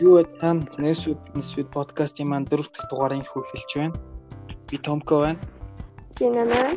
[0.00, 4.00] Юу тань Нэсвид Нэсвид подкастын маань дөрөв дэх дугаарыг хэлж байна.
[4.68, 5.40] Би Томко байна.
[6.16, 6.72] Би Нана.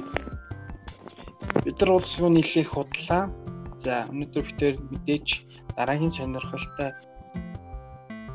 [1.64, 3.32] Бид нар улс руу нийлэх худлаа.
[3.79, 5.28] За өнөөдөр битээр мэдээж
[5.71, 6.91] дараагийн сонирхолтой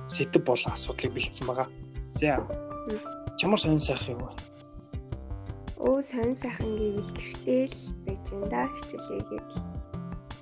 [0.09, 1.69] сэтэв болон асуудлыг бэлдсэн байгаа.
[2.11, 2.41] За
[3.37, 4.33] чамар сонир сайх юу вэ?
[5.85, 7.13] Өө сонир сайхан гэвэл
[7.45, 7.77] гэртэл
[8.09, 9.49] байж энэ да хичээлээгээд.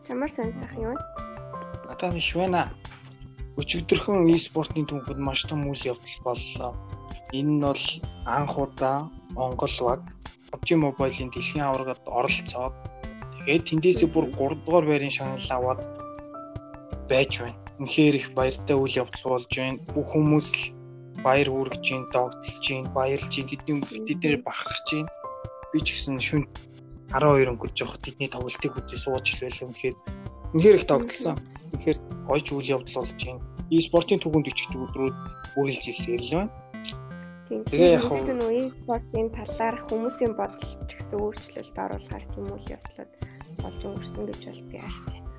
[0.06, 2.14] Чамар сонир сайхан юу вэ?
[2.14, 2.70] Их байна.
[3.56, 6.72] Өчигдөрхөн e-спортын түүхэнд маш том үйл явдал боллоо.
[7.32, 7.84] Энэ нь бол
[8.28, 10.02] анх удаа Монгол баг
[10.52, 12.76] PUBG Mobile-ийн дэлхийн аваргад оролцоод
[13.40, 15.80] тэгээд тэндээсээ бүр 3 дугаар байрын шагнал аваад
[17.08, 17.56] байж байна.
[17.80, 19.80] Үнэхээр их баяртай үйл явдал болж байна.
[19.94, 20.64] Бүх хүмүүс л
[21.24, 23.50] баяр хүргэж байна, догтлж байна, баярлж байна.
[23.56, 25.10] Тэдний тэднэр бахархаж байна.
[25.72, 26.42] Би ч гэсэн шүн
[27.08, 29.64] 12 өнгөрж явах тэдний тоглолтыг үзээ сууж л байлаа.
[29.72, 29.96] Үнэхээр
[30.52, 31.36] үнэхээр их догтлсон.
[31.76, 33.44] Тэгэхээр гойч үйл явдал болж байна.
[33.68, 35.16] E-спортын түвшинд өчигдөг өдрүүд
[35.60, 36.50] үргэлж ирсэн л байна.
[37.46, 43.12] Тэгээ яг нь үе спортын талаар хүмүүсийн бодол ч гэсэн өөрчлөлт оруулахар тийм үйл явдлууд
[43.62, 45.30] болж өнгөрсөн гэж бол би харж байна.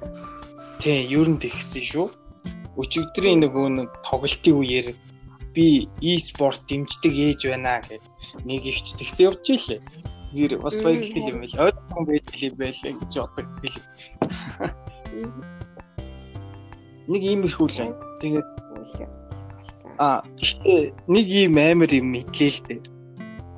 [0.80, 2.08] Тий, ер нь тэгсэн шүү.
[2.80, 4.88] Өчигдрийн нөгөө нэг тоглолтын үеэр
[5.52, 8.06] би e-спорт дэмждэг ээж байна гэх
[8.46, 9.82] нэг ихч тэгсэн явж ийлээ.
[10.38, 11.60] Гэр бас баярлал юм байл.
[11.66, 13.74] Ойлгохгүй байдаг юм байлаа гэж боддог.
[17.08, 17.96] Нэг иймэрхүү л байна.
[18.22, 18.48] Тэгээд
[19.98, 22.82] а гэхдээ нэг ийм амар юм мэдлээ л дээ.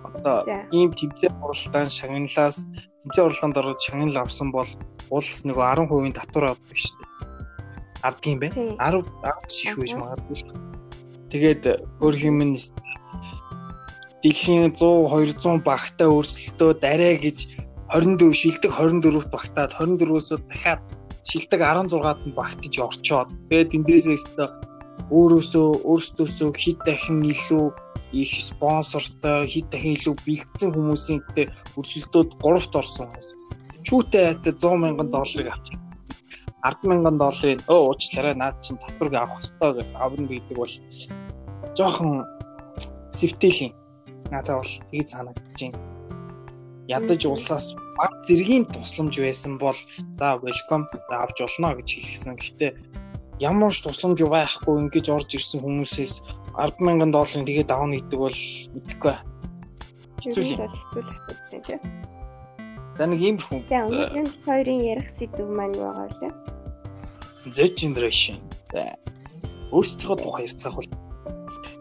[0.07, 0.37] Одоо
[0.71, 2.57] ийм тэмцээн уралдаан шагналаас
[3.03, 4.69] тэмцээн уралдаанд ороод шагнал авсан бол
[5.11, 7.09] улс нөгөө 10% татвар авдаг шүү дээ.
[8.07, 8.55] Авдаг юм байна.
[8.79, 9.03] 10
[9.49, 10.37] 10 их байж магадгүй.
[11.33, 11.63] Тэгээд
[11.99, 12.53] өөр хэмнэн
[14.23, 17.37] дэлхийн 100 200 багтаа өрсөлдөө дараа гэж
[17.89, 20.79] 24 шилдэг 24-т багтаад 24-өөсөө дахиад
[21.29, 24.45] шилдэг 16-ад нь багтаж орчоод тэгээд эндээсээ өстө
[25.13, 27.65] өөрөөсөө өөрсдөөсөө хэд дахин илүү
[28.13, 33.29] их спонсортой хэд дахин илүү бэлдсэн хүмүүсийн гэдэг өрсөлдөөд 3-т орсон хүмүүс.
[33.85, 35.77] Чүүтэй хайтаа 100 мянган долларыг авчих.
[36.65, 40.75] 10 мянган долларын өө уучлаарай наад чинь татварыг авах хэрэгтэй гэж авна гэдэг бол
[41.77, 42.13] жоохон
[43.13, 43.73] сэвтээлийн
[44.33, 45.88] надад бол тгий санагдаж байна.
[46.89, 49.77] Ядаж улсаас баг зэргийн тусламж байсан бол
[50.17, 52.33] за welcome за авч болно гэж хэлсэн.
[52.33, 52.71] Гэхдээ
[53.39, 56.13] ямар ч тусламж байхгүй ингэж орж ирсэн хүмүүсээс
[56.57, 58.39] 100000 долларын тэгээд авах гэдэг бол
[58.73, 59.15] мэдэхгүй.
[60.17, 60.65] Хэцүү юм.
[62.97, 63.63] За нэг юм хүн.
[63.69, 66.29] За өнөөдрийн хоёрын ярих сэдв маань юу байгаа вэ?
[67.53, 68.41] Z generation.
[68.73, 68.97] За
[69.71, 70.89] өөрсдийнхөө тухай ярьцгаах бол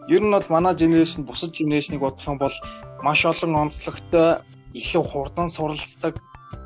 [0.07, 2.55] ер нь бол манай generation бусад generation-ыг бодох юм бол
[3.03, 4.39] маш олон онцлогтой
[4.77, 6.19] илүү хурдан суралцдаг,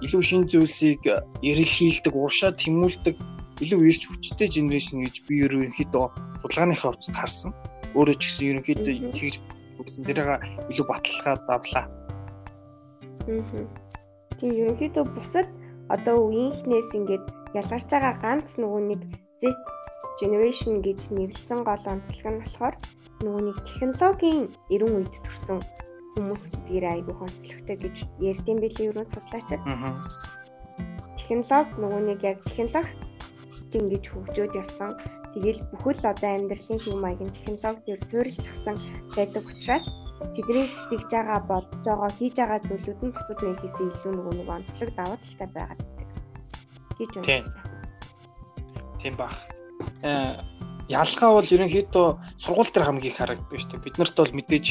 [0.04, 1.08] илүү шин зүйлсийг
[1.40, 3.16] эрэлхийлдэг, уршаа тэмүүлдэг,
[3.64, 6.06] илүү ирж хүчтэй генерашн гэж би ерөнхийдөө
[6.42, 7.52] судалгааны хавцад харсан.
[7.96, 9.36] Өөрөө ч гэсэн ерөнхийдөө хийж
[9.80, 10.04] үзсэн.
[10.04, 11.86] Тэрийг илүү баталгаад давлаа.
[13.24, 15.48] Тийм ерөнхийдөө бусад
[15.88, 17.26] одоо үеийнхнээс ингээд
[17.56, 19.02] ялгарч байгаа ганц нөгөө нэг
[19.40, 19.52] Z
[20.20, 22.76] generation гэж нэрлсэн гол онцлог нь болохоор
[23.24, 24.42] нөгөө нэг технологийн
[24.74, 25.60] эрен үед төрсэн
[26.14, 29.62] хүмүүс гэдгээр айгүй онцлогтой гэж ярьдсан билээ ерөн судлаачид.
[31.18, 33.14] Технологи нөгөө нэг яг технологи
[33.74, 34.92] ингэж хөгжөөд явсан.
[35.34, 38.78] Тэгэл бүхэл одоо амьдралын хэв маягийн технологиор суурилчихсан
[39.18, 39.86] байдаг учраас
[40.38, 44.90] бидний сэтгэж байгаа бодож байгаа хийж байгаа зүйлүүд нь бусад нэгээс илүү нөгөө нэг онцлог
[44.94, 46.20] даваа талтай байгаад байдаг
[46.98, 47.54] гэж үнэлсэн.
[49.02, 49.36] Тийм бах.
[50.06, 50.38] Э
[50.92, 52.08] ялгаа бол ерөнхийдөө
[52.38, 53.86] сургууль дээр хамгийн их харагддаг шүү дээ.
[53.88, 54.66] Бид нарт бол мэдээж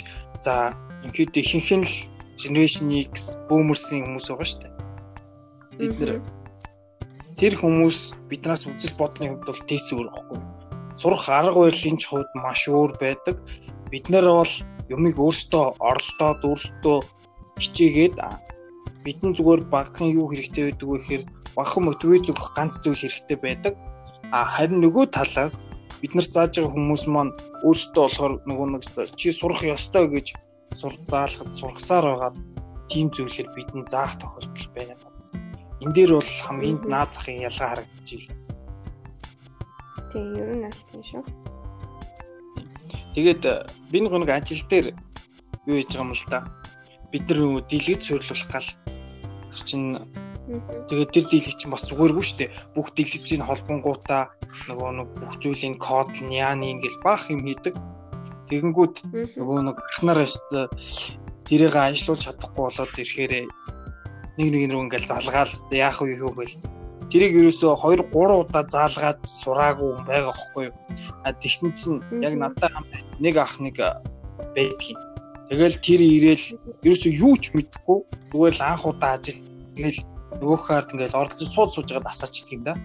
[0.44, 0.54] за
[1.02, 1.94] ерөнхийдөө ихэнх нь л
[2.38, 4.72] Generation X бөөмөрсөн хүмүүс байгаа шүү дээ.
[5.78, 6.12] Бид нэр
[7.38, 7.98] тэр хүмүүс
[8.30, 9.60] биднээс үзэл бодлын хувьд бол
[9.98, 10.38] өөр байхгүй.
[10.94, 13.36] Сурах арга барилын ч хувьд маш өөр байдаг.
[13.90, 14.54] Бид нар бол
[14.88, 16.98] юмыг өөрсдөө оролдоод өөрсдөө
[17.58, 18.14] хичээгээд
[19.04, 21.24] бидэн зүгээр багхан юу хэрэгтэй байдаг вэ гэхээр
[21.56, 23.74] багхан мотивац өгөх ганц зүйл хэрэгтэй байдаг.
[24.30, 25.68] А харин нөгөө талаас
[26.00, 27.32] бид нар зааж байгаа хүмүүс маань
[27.66, 28.82] өөрсдөө болохоор нөгөө нэг
[29.18, 30.26] чи сурах ёстой гэж
[30.74, 32.32] сур заалгад сургасаар байгаа
[32.88, 34.96] тийм зүйлээр бидний заах тохиолдол байна.
[35.82, 37.88] Энд дээр бол хамгийн наад захын ялгаа байна.
[40.12, 41.22] Тийм, ер нь аль тийм шүү.
[43.14, 43.42] Тэгээд
[43.92, 44.86] би нэг ажил дээр
[45.66, 46.40] юу хийж байгаа юм л да.
[47.12, 48.68] Бид нар дэлгэц суйрлуулах гал
[49.52, 50.00] чинь
[50.88, 52.50] тэгээд тэр дийлэг чинь бас зүгээргүй шүү дээ.
[52.74, 54.32] Бүх дийлэгчийн холбонгуудаа
[54.68, 57.76] нөгөө нэг бүх зүйлийн код няаны ингээл баах юм хийдэг.
[58.52, 58.96] Тэгэнгүүт
[59.40, 60.28] нөгөө нэг ахнаар
[61.48, 63.48] тэрийг ажиллуулж чадахгүй болоод ирэхээр
[64.36, 66.60] нэг нэг рүү ингээл залгаал яах вэ гэвэл
[67.08, 70.76] тэрийг ерөөсөө 2 3 удаа заалгаад сураагүй хүн байгаа байхгүй юу.
[71.24, 72.92] А тэгсэн чинь яг надад хамт
[73.24, 73.80] нэг ах нэг
[74.52, 75.00] байдгийн.
[75.48, 76.46] Тэгэл тэр ирээл
[76.84, 77.98] ерөөсөө юу ч мэдэхгүй
[78.36, 79.40] зүгээр л анх удаа ажил
[79.80, 80.00] тэгэл
[80.44, 82.76] нөгөөх хаард ингээл оролцож сууд сууж байгаа асаачдаг юм да.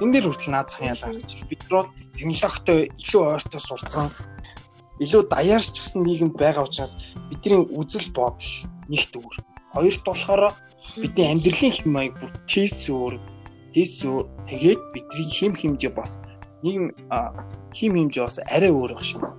[0.00, 1.48] Энэ дээр хүртэл наад захын ялгаа гарчлаа.
[1.52, 4.08] Бид нар бол технологитой илүү ойртой сурцсан
[5.04, 6.96] илүү даяарчсан нийгэм байгаа учраас
[7.30, 8.52] бидний үзэл бодол
[8.88, 9.36] нэгт өөр.
[9.76, 10.42] Хоёрт болохоор
[10.96, 13.20] бидний амьдралын хэм маяг бүр кейс өөр
[13.76, 14.08] Тэс
[14.48, 16.16] тэгээд бидний хим химжээ бас
[16.64, 16.96] нийгэм
[17.76, 19.36] хим химжээ бас арай өөр байх шиг байна.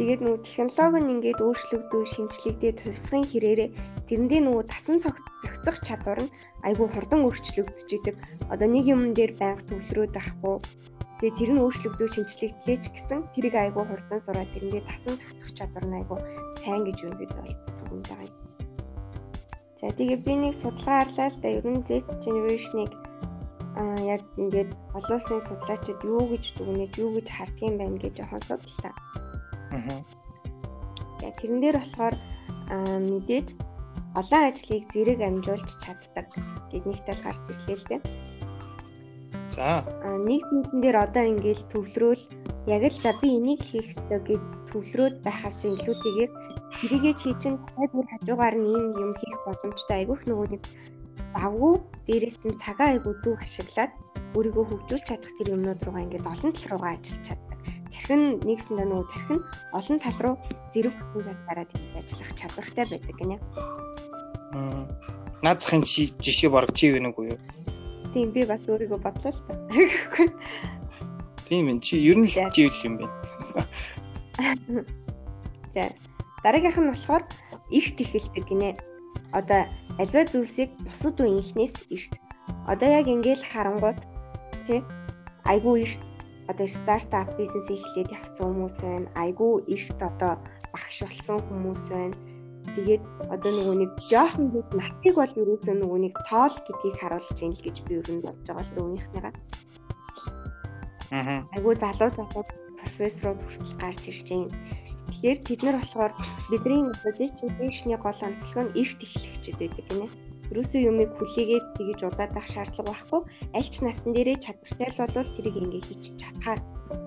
[0.00, 3.68] Тэгээд нөгөө технологи нь ингээд өөрчлөгдөв, шинжлэгдээд хувьсгын хэрээрээ
[4.08, 6.32] тэрэндээ нөгөө тасан зохицох чадвар нь
[6.64, 8.16] айгүй хурдан өөрчлөгдөж идэг.
[8.48, 10.56] Одоо нэг юм дээр байнга төвлөрөөд байхгүй.
[11.18, 15.98] Тэгээд тэр нь өөрчлөгдөв, шинжлэгдлээч гэсэн тэрийг айгүй хурдан сураад тэрэндээ тасан зохицох чадвар нь
[15.98, 16.18] айгүй
[16.62, 18.36] сайн гэж үнэд бол түгэнж байгаа юм.
[19.82, 21.90] За тэгээ би нэг судалгаа харлаа л да ер нь Z
[22.22, 22.92] generation-ыг
[23.78, 28.14] аа яг ингээд олон улсын судлаачид юу гэж дүгнэж юу гэж харддаг юм байна гэж
[28.18, 28.94] жоохон судлаа.
[29.74, 29.98] Аа.
[31.18, 32.14] За тэрэн дээр болохоор
[32.74, 33.48] аа мэдээж
[34.18, 36.26] олон ажлыг зэрэг амжуулж чаддаг
[36.70, 38.00] гэд нэг тал гарч ирлээ л дээ.
[39.58, 39.82] За.
[40.22, 42.22] Нэг зүйлэн дээр одоо ингээд төвлөрөөл
[42.70, 46.30] яг л за би энийг хийх ёстой гэж төвлөрөөд байхаас илүүтэйгээр
[46.78, 50.62] тэрийгээ чи чинь тайвар хажуугаар нь ийм юм хийх боломжтой айгүйх нөгөө нэг
[51.34, 51.74] завгүй
[52.06, 53.92] дээрээс нь цагаа айгүй зөв ашиглаад
[54.38, 57.58] өөрийгөө хөгжүүлж чадах тэр юмнууд руугаа ингээд олон тал руугаа ажиллаж чаддаг.
[57.90, 59.40] Тархин нэгсэндээ нөгөө тархин
[59.74, 60.36] олон тал руу
[60.70, 63.36] зэрэг бүхэн чадвараа тэгж ажиллах чадвартай байдаг гинэ.
[64.54, 64.86] Аа.
[65.42, 67.34] Наад захын жишээ баг чи вэ нүг үү?
[68.14, 69.52] Тийм би бас өөрийгөө бодлоо л та.
[71.48, 73.16] Тийм ээ чи ер нь л чи юм байна.
[75.74, 75.92] За
[76.42, 77.24] Дараагийнх нь болохоор
[77.72, 78.70] эрт ихэлдэг гинэ.
[79.32, 79.66] Одоо
[79.98, 82.12] альва зүйлсийг бусад үеийнхнээс эрт.
[82.70, 83.98] Одоо яг ингээл харангууд
[84.66, 84.80] тий
[85.44, 86.02] айгүй эрт
[86.48, 89.08] одоо стартап бизнес эхлээд явцсан хүмүүс байна.
[89.16, 90.32] Айгүй эрт одоо
[90.72, 92.16] багш болсон хүмүүс байна.
[92.76, 97.54] Тэгээд одоо нөгөө нэг жоохон хэд математик бол ерөөсөө нөгөө нэг тоол гэдгийг харуулж ийн
[97.56, 99.34] л гэж би нь бодож байгаа л өөрийнхнийгаа.
[101.14, 101.40] Аа.
[101.56, 102.44] Айгүй залуу залуу
[102.78, 104.52] профессорууд хүртэл гарч ирж байна.
[105.08, 106.12] Тэгэхээр тэд нар болохоор
[106.50, 106.82] бидний
[107.58, 110.08] позишн гол онцлог нь эрт эхлэгчэд байдаг гинэ.
[110.52, 113.20] Ерөөсөө юмыг хүлээгээд тэгж удаадах шаардлага байхгүй.
[113.56, 116.60] Аль ч насан дээрээ чадвартай л болвол тэрийг ингээ хийж чадхаар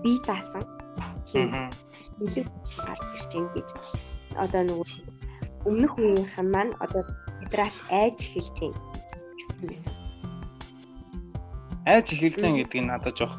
[0.03, 0.65] бие даасан
[1.25, 1.49] хийх
[2.85, 3.69] гарч ирж байна гэж
[4.37, 5.20] одоо нөгөө
[5.65, 7.03] өмнөх үеийнхэн маань одоо
[7.39, 8.79] бидраас айж эхэлж байна.
[11.85, 13.35] Айж эхэлж байгаа гэдэг нь надад жоох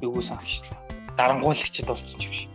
[0.00, 0.78] юу санагчлаа.
[1.16, 2.50] Дарангуулагчд болсон ч юм шиг.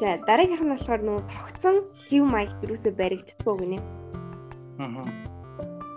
[0.00, 1.76] За дараагийнх нь болохоор нөгөө тогтсон
[2.06, 3.78] хэв маяг юусоо баригддггүй гинэ.
[4.78, 5.08] Аа.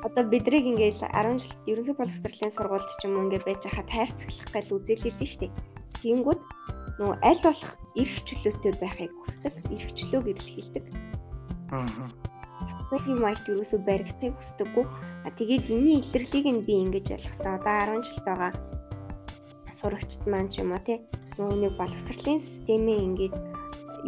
[0.08, 4.50] Одоо бидрийг ингээл 10 жил ерөнхий боловсролын сургуульд ч юм уу ингээд байж хахад хайрцаглах
[4.56, 5.54] гал үзэлээд штеп.
[6.00, 6.42] Тэнгүүд
[7.04, 9.54] нөгөө аль болох эрх чөлөөтэй байхыг хүсдэг.
[9.76, 10.86] Эрх чөлөөг илэрхийлдэг.
[11.72, 11.86] Аа.
[12.90, 14.86] Хэв маяг юусоо баригдахыг хүсдэггүй.
[15.26, 17.62] А тэгээд энэний илэрлийг нь би ингэж ойлгосон.
[17.62, 18.52] Одоо 10 жилд байгаа
[19.80, 21.00] сурагчд маань ч юм уу тий
[21.40, 23.36] нөгөө нэг боловсролын системээ ингээд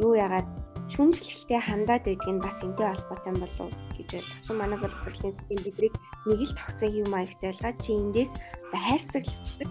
[0.04, 0.50] юу яагаад
[0.92, 4.56] шүмжлэлтэй хандаад байдаг нь бас энтэй холбоотой болов гэж ойлгосон.
[4.60, 5.96] Манай боловсролын систем бидрийг
[6.28, 8.32] нэг л тогтсон хэв маягтай байлгаа чи эндээс
[8.76, 9.70] хайрцаглалцдаг.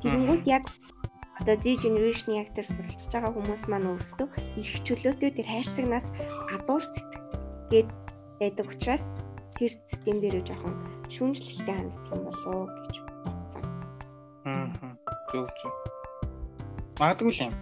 [0.00, 0.64] Тэгэнгүүт яг
[1.48, 4.28] одоо Z generation тэр суралцж байгаа хүмүүс маань өөрсдөө
[4.60, 6.12] их чөлөөтэй тэр хайрцагнаас
[6.44, 7.88] гадуур сэтгэгээд
[8.36, 9.04] байдаг учраас
[9.56, 10.76] тэр систем дээр жоохон
[11.08, 13.64] шүмжлэлтэй ханддаг юм болов гэж бодсон.
[14.44, 14.68] Аа.
[15.32, 15.72] Зөв зөв.
[17.00, 17.54] Магадгүй л юм.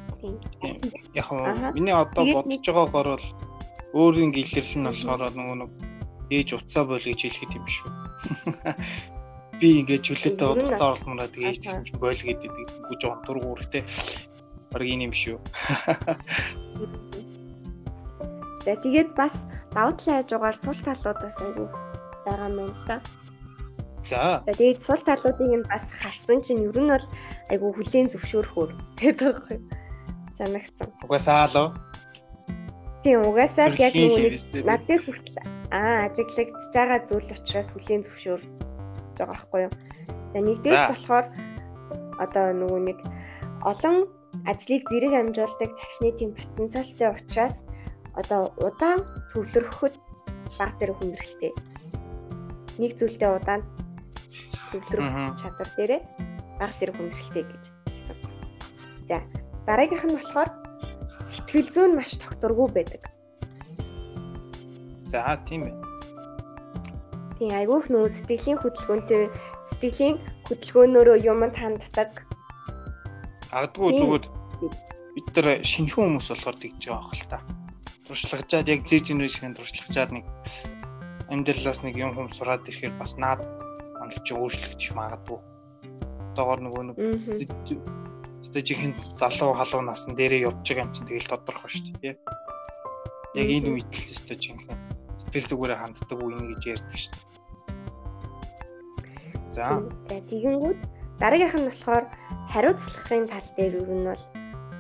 [1.14, 3.26] Яг нь миний одоо бодож байгаагаар бол
[3.94, 5.70] өөрийн гэлэрл нь болохоор нөгөө нэг
[6.34, 7.90] ээж уцаа бол гэж хэлэхэд юм шүү.
[9.56, 13.80] Би ингээд чөлөөтэй утгацаа орломороо тэгээ гэсэн чинь бойл гэдэг үгүй жоон дургуур те.
[14.68, 15.40] Бараг юм шүү.
[18.66, 19.40] За тэгээд бас
[19.72, 21.68] давуу талын хажуугаар сул талуудаас айгүй
[22.26, 23.00] байгаа юм л да.
[24.04, 24.42] За.
[24.44, 27.06] Тэгээд сул талуудыг нь бас харсан чинь ер нь бол
[27.48, 28.70] айгүй хүлээн зөвшөөрөхөөр
[29.00, 29.58] гэдэг байхгүй
[30.36, 30.88] санагдсан.
[31.06, 31.68] Угаасаа л уу?
[33.06, 34.34] Тийм угаасаа яг нэг
[34.66, 35.38] надад хүртэл
[35.70, 38.02] аа ажиглагдж байгаа зүйл учраас хүлээн
[39.16, 39.72] зөвшөөрж байгаа байхгүй юу.
[40.32, 41.26] За нэгдээс болохоор
[42.20, 42.98] одоо нөгөө нэг
[43.64, 43.96] олон
[44.44, 47.56] ажлыг зэрэг амжуулдаг тархины тийм потенциалтай учраас
[48.16, 49.00] одоо удаан
[49.32, 49.94] төвлөрөхөд
[50.58, 51.52] баг зэрэг хүндрэлтэй.
[52.80, 53.62] Нэг зүйлдээ удаан
[54.72, 56.00] төвлөрөх чадвар дээрээ
[56.60, 58.18] баг зэрэг хүндрэлтэй гэж хэлсэн.
[59.08, 59.16] За
[59.66, 60.50] Дараагийнх нь болохоор
[61.26, 63.02] сэтгэл зүйн маш тогтворгүй байдаг.
[65.08, 65.85] За тийм ээ.
[67.36, 69.28] Тийм айгүйх нөө сэтгэлийн хөдөлгөөнтэй
[69.68, 70.16] сэтгэлийн
[70.48, 72.24] хөдөлгөөнөөрөө юм ханддаг.
[73.52, 74.24] Агдгүй зүгээр
[75.16, 77.38] бид нар шинэхэн хүмүүс болохоор тэгж байгаа хэл та.
[78.08, 80.24] Туршлагажаад яг Z generation туршлагажаад нэг
[81.28, 83.44] амьдралаас нэг юм хүм сураад ирэхээр бас наад
[84.00, 85.40] онол чи өөрчлөгдөж магадгүй.
[86.32, 86.96] Одоогор нөгөө нэг
[88.40, 92.14] стажийн залуу халуун насан дээрээ явж байгаа юм чинь тэгэл тодорхой шүү дээ.
[93.36, 94.85] Яг энэ үед л стажийн
[95.16, 97.24] сэтгэл зүгээрээ ханддаг үе гэж ярьдаг шүү дээ.
[99.48, 99.64] За.
[100.08, 100.80] За тэгэнгүүт
[101.20, 102.04] дараагийнх нь болохоор
[102.52, 104.24] хариуцлагын тал дээр юу нь бол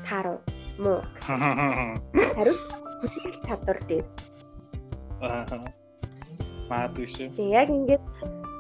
[0.04, 0.38] тааруу
[0.78, 1.00] муу.
[2.36, 2.60] Хариуц
[3.00, 4.06] бүтээх чадвар дээр.
[5.24, 5.60] Аа.
[6.68, 7.32] Маадгүй шүү.
[7.36, 8.04] Тийм яг ингээд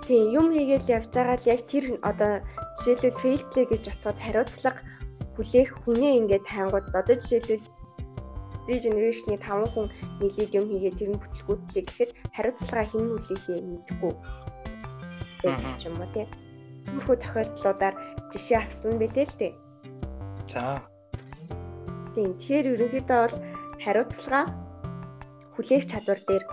[0.06, 2.32] тийм юм хийгээл явж байгаа л яг тэр одоо
[2.80, 4.80] жишээлбэл play гэж утгад хариуцлага
[5.34, 7.64] хүлээх хүнээ ингээд тайнгууд одоо жишээлбэл
[8.66, 9.86] Z generation-ы 5 хүн
[10.20, 14.12] нийлээд юм хийгээд тэр нь бүтлгүүтлээ гэхэд хариуцлага хэн үлээхээ мэдэхгүй
[15.42, 16.28] байдаг ч юм уу тийм.
[16.86, 17.94] Тиймэрхүү тохиолдлуудаар
[18.34, 19.52] жишээ авсан бэлээ л дээ.
[20.50, 20.82] За.
[22.14, 22.34] Тийм.
[22.38, 23.36] Тэгэхээр ерөнхийдөө бол
[23.82, 24.50] хариуцлага
[25.54, 26.44] хүлээх чадвар дээр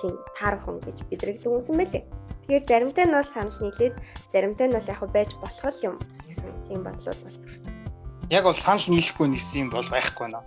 [0.00, 2.04] тийм таархан гэж бидрэгдэг юмсан байлээ.
[2.48, 3.94] Тэгэхээр заримтай нь бол санал нийлээд
[4.32, 7.72] заримтай нь бол яг байж болох юм гэсэн тийм бодлууд бол төрсөн.
[8.30, 10.44] Яг бол санал нийлэхгүй нэгсэн юм бол байхгүй наа.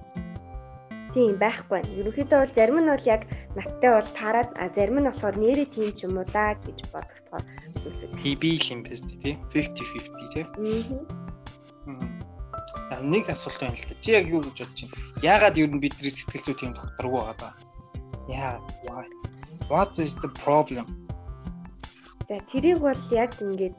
[1.13, 1.91] Тийм байхгүй байна.
[1.99, 3.21] Ерөнхийдөө бол зарим нь бол яг
[3.55, 8.09] надтай бол таарад а зарим нь болохоор нэрээ тийм ч юм уу даа гэж үсэг.
[8.15, 10.45] PB юм биш тий 50 50 тий.
[12.91, 13.03] Аа.
[13.03, 13.95] Нэг асуулт байна л да.
[13.99, 14.95] Чи яг юу гэж бодож байна?
[15.19, 17.53] Яагаад юу бидний сэтгэл зүй тийм докторгүй байгаа даа?
[18.31, 19.07] Яа, why?
[19.67, 20.87] What is the problem?
[22.31, 23.75] За тэрийг бол яг ингээд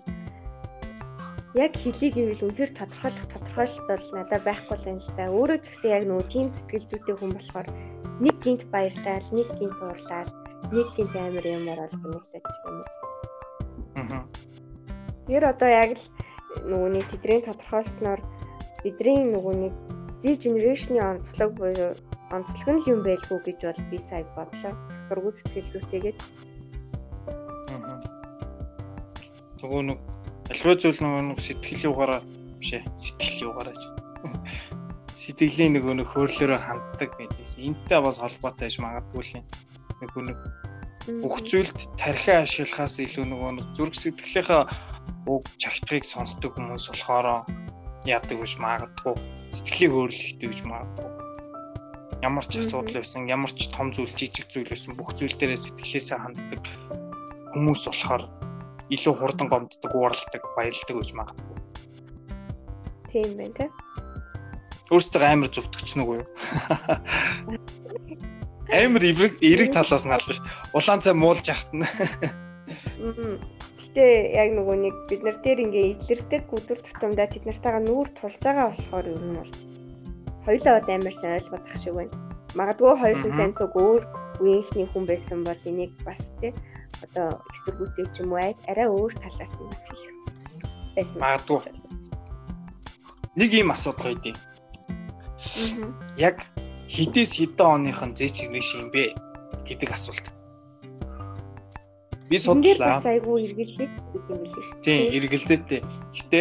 [1.54, 5.24] яг хэлийг ивэл үнэхээр тодорхойлох тодорхойлолт бол надад байхгүй л юм л да.
[5.28, 7.68] Өөрөө ч гэсэн яг нөгөө тийм сэтгэл зүйтэй хүн болохоор
[8.24, 10.30] нэг гинт баярлал, нэг гинт уурлал,
[10.72, 12.88] нэг гинт амар юм орол гэнэтэй ч юм уу.
[14.00, 14.24] Аа.
[15.28, 16.04] Тэр одоо яг л
[16.64, 18.20] нөгөө нэг тэдний тодорхойлсноор
[18.80, 19.74] бидний нөгөө нэг
[20.22, 21.92] Z generation-ы онцлог буюу
[22.32, 24.72] онцлог нь юм байлгүй гэж бол би сая бодлоо.
[25.10, 26.18] Дургуй сэтгэл зүйтэйгээд.
[27.76, 28.00] Аа.
[29.60, 29.98] Нэг
[30.50, 32.20] Альва зүйл нөгөө сэтгэлийн угаараа
[32.58, 32.82] биш ээ.
[32.98, 33.82] Сэтгэлийн угаараа ч.
[35.14, 39.32] Сэтгэлийн нөгөө нэг хөөрлөөрөө ханддаг гэдээс энтэй бас холбоотой байж магадгүй л
[40.02, 40.38] нөгөө нэг
[41.22, 44.64] бүх зүйлд тархиа ашиглахаас илүү нөгөө нэг зүрх сэтгэлийнхаа
[45.26, 47.46] уг чагтгыг сонсдог хүмүүс болохоор
[48.06, 49.14] яадаг гэж магадгүй
[49.50, 51.10] сэтгэлийн хөөрлөлттэй гэж магадгүй
[52.22, 56.18] ямар ч асуудал байсан ямар ч том зүйл жижиг зүйл байсан бүх зүйл дээрээ сэтгэлээсээ
[56.22, 56.62] ханддаг
[57.50, 58.22] хүмүүс болохоор
[58.92, 61.56] илүү хурдан гомддог, ууралдаг, баялдаг гэж магадгүй.
[63.08, 63.66] Тийм байна те.
[64.92, 66.20] Өөртөө амар зөвтгч нүг үү?
[68.72, 70.76] Амар эерэг эерэг талаас нь алдан шүү дээ.
[70.76, 71.88] Улаан цай муулж яхтана.
[73.80, 74.04] Гэтэ
[74.36, 78.72] яг нөгөө нэг бид нар дээр ингээ илэрдэг өдөр тутамдаа тэд нартайгаа нүүр тулж байгаа
[78.72, 79.52] болохоор ер нь бол
[80.44, 82.16] хоёулаа бол амар сайн ойлгох шиг байна.
[82.56, 84.02] Магадгүй хоёулын сайн цуг өөр
[84.40, 86.52] үеийнхний хүн байсан бол энийг бас тий
[87.04, 88.40] одоо эсэргүүцээ ч юм уу
[88.70, 90.12] арай өөр талаас нь хийх
[90.96, 91.20] байсан.
[91.20, 91.60] Магадгүй.
[93.36, 94.36] Нэг ийм асуудал байдیں۔
[96.16, 96.36] Яг
[96.88, 99.16] хідээс хэдэн оныхон зээч ирнэ юм бэ
[99.64, 100.26] гэдэг асуулт.
[102.28, 103.00] Би судлаа.
[103.04, 104.80] Айгу эргэлзээ гэдэг юм билээ шүү.
[104.84, 105.80] Тийм, эргэлзээтэй.
[106.16, 106.40] Гэтэ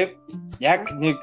[0.59, 1.19] яг нэг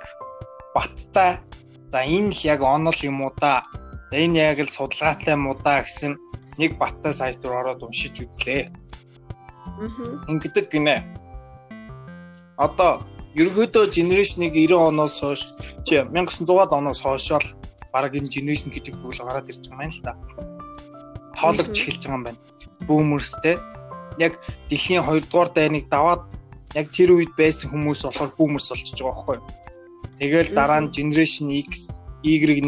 [0.75, 1.41] баттай
[1.89, 3.65] за энэ л яг онол юм уу да.
[4.11, 6.17] За энэ яг л судалгаатай юм уу да гэсэн
[6.61, 8.69] нэг баттай сайт руу ороод уншиж үзлээ.
[10.29, 10.97] Ингэдэг гинэ.
[12.59, 13.07] Одоо
[13.39, 15.43] ерөөдөө generation-ыг 90 оноос хойш
[15.87, 17.39] чи 1900-аад оноос хойшоо
[17.93, 20.13] баг энэ generation гэдэг зүйл гараад ирж байгаа юм л да.
[21.39, 22.41] Тоологч эхэлж байгаа юм байна.
[23.43, 23.53] Те
[24.19, 24.33] яг
[24.71, 26.27] дэлхийн 2 дугаар дайныг даваад
[26.75, 29.47] яг тэр үед байсан хүмүүс болохоор boomers болчихж байгаа байхгүй юу.
[30.19, 32.67] Тэгэл дараа нь generation X, Y1,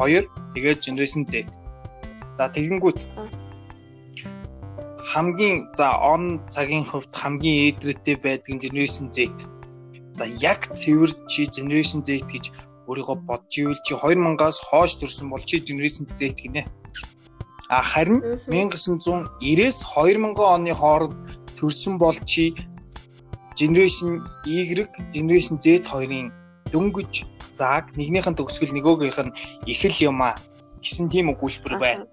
[0.00, 1.44] 2 тэгээд generation Z.
[2.32, 2.98] За тэгэнгүүт
[5.10, 6.22] хамгийн за он
[6.54, 9.18] цагийн хувьд хамгийн ээдрэттэй байдаг Generation Z.
[10.14, 12.44] За яг цэвэр чи Generation Z гэж
[12.86, 16.62] өөрийгөө бодж ивэл чи 2000-аас хойш төрсэн бол чи Generation Z гинэ.
[17.74, 21.14] А харин 1990-с 2000 оны хооронд
[21.58, 22.54] төрсэн бол чи
[23.58, 26.30] Generation Y, Generation Z хоёрын
[26.70, 29.34] дөнгөж зааг нэгнийх нь төгсгөл нөгөөгийнх нь
[29.66, 30.38] их л юм а
[30.78, 32.06] гэсэн тийм өгүүлбэр байна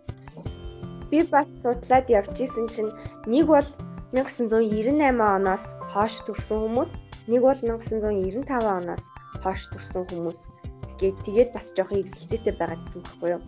[1.12, 2.92] би бас судлаад явж исэн чинь
[3.28, 3.68] нэг бол
[4.12, 6.92] 1998 оноос хойш төрсэн хүмүүс,
[7.28, 9.06] нэг бол 1995 оноос
[9.44, 10.40] хойш төрсэн хүмүүс
[11.00, 13.42] гээд тэгээд бас жоох эргэлзээтэй байгаа гэсэн баггүй юу?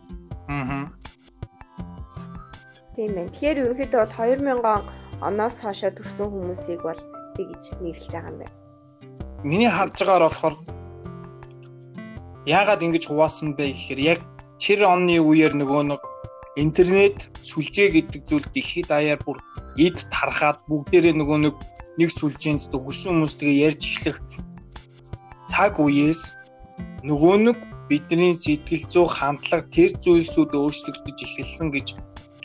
[0.50, 0.86] Аа.
[2.96, 3.32] Тийм байна.
[3.34, 7.00] Тэгэхээр ерөнхийдөө бол 2000 оноос хойшоо төрсэн хүмүүсийг бол
[7.36, 8.56] тэгж нэрлэж байгаа юм байна.
[9.44, 10.56] Миний харж байгаагаар болохоор
[12.46, 14.20] яагаад ингэж хуваасан бэ гэхээр яг
[14.60, 16.01] тэр оны үеэр нөгөө нэг
[16.56, 19.38] интернет сүлжээ гэдэг зүйл дэлхийд даяар бүр
[19.77, 21.56] эд тархаад бүгдээрээ нөгөө нэг
[22.00, 24.18] нэг сүлжээнд төгсөн хүмүүстэйгээ ярьж эхлэх
[25.51, 26.34] цаг үеэс
[27.06, 27.58] нөгөө нэг
[27.89, 31.88] бидний сэтгэл зүй хандлага тэр зүйлсүүд өөрчлөгдөж эхэлсэн гэж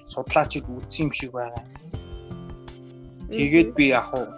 [0.08, 1.64] судлаачид үзсэн юм шиг байгаа.
[3.28, 4.28] Тэгээд би яг уу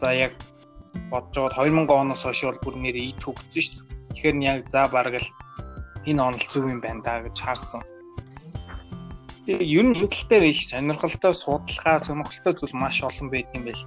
[0.00, 0.32] за яг
[1.08, 3.98] бодож байгаа 2000 оноос хойш бол бүр нэр ит хөгцсөн шүү дээ.
[4.12, 5.28] Тэгэхээр яг за бараг л
[6.04, 7.82] энэ онол зөв юм байна да гэж харсан.
[9.46, 13.64] Тэгээ ер нь энэ тал дээр их сонирхолтой судалгаа, сонирхолтой зүйл маш олон байт юм
[13.64, 13.84] байл.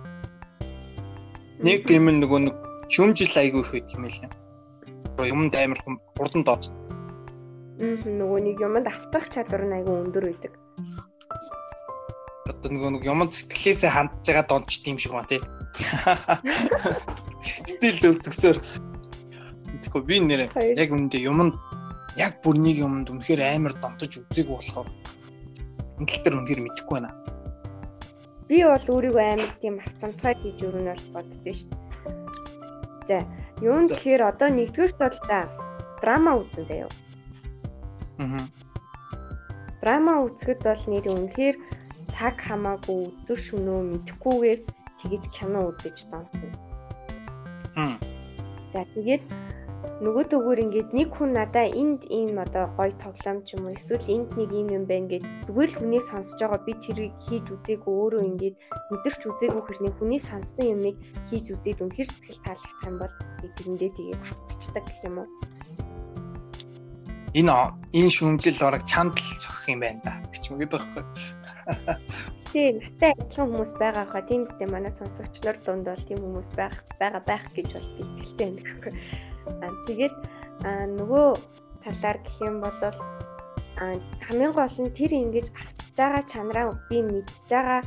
[1.61, 2.55] Нэг юм нөгөө нэг
[2.89, 4.33] шүмжил айгүй их байт юм байл.
[5.29, 5.79] Юмд амар
[6.17, 6.73] хурдан дооц.
[7.77, 10.53] Нөгөө нэг юмд автах чадвар нь айгүй өндөр байдаг.
[12.49, 15.41] Одоо нөгөө нэг юмд сэтгэлээсээ хандж байгаа донч тийм шиг байна тий.
[17.71, 18.57] Стил зөв төгсөөр.
[19.85, 20.49] Тэгэхгүй би нэрээ
[20.81, 21.55] яг үндэ юмд
[22.17, 24.89] яг бүр нэг юмд үнэхээр амар донтож үзег болохоор
[25.97, 27.11] тал дээр үнэхээр мэдэхгүй байна.
[28.49, 31.83] Би бол өөрийгөө амар тийм автоматтай гэж өрнө бол боддөө шүү дээ.
[33.07, 33.17] За,
[33.61, 35.47] юун тэгэхээр одоо нэгдүгээр бол та
[36.01, 36.91] драма үзэн заяа.
[38.19, 38.45] Аа.
[39.81, 41.55] Драма үзэхэд бол нэр үнэхээр
[42.13, 44.59] цаг хамаагүй өдөр шөнөө мэдэхгүйгээр
[44.99, 46.47] тэгэж кино үзэж донтно.
[47.75, 47.95] Аа.
[48.71, 49.23] За тэгээд
[50.03, 54.03] нөгөө төгөр ингээд нэг хүн надаа энд ийм одоо гоё тоглоом ч юм уу эсвэл
[54.15, 57.93] энд нэг ийм юм байна гэд зүгээр л хүнээс сонсож байгаа би тэрийг хийж үзээгүй
[58.03, 58.55] өөрөө ингээд
[58.91, 60.95] мэдэрч үзээгүй хэрнээ хүний сонссон юмыг
[61.31, 63.13] хийж үзээд үнэхэр сэтгэл таалагдах юм бол
[63.43, 65.29] тэрэндээ тэгээд автчихдаг гэх юм уу
[67.39, 67.53] энэ
[67.95, 71.03] энэ шүмжил орог чанд л цохих юм байна да гэж мэгд байхгүй
[72.53, 74.21] Тийм, надтай адилхан хүмүүс байгаа хаа.
[74.29, 78.01] Тийм үстэй манай сонсогч нар дунд бол тийм хүмүүс байх байгаа байх гэж бол би
[78.21, 78.61] итгэлтэй байна.
[78.61, 79.32] Аа
[79.87, 80.15] тэгээд
[80.99, 81.27] нөгөө
[81.83, 82.79] талаар гэх юм бол
[84.23, 87.81] хамгийн гол нь тэр ингэж автж байгаа чанараа би мэдж байгаа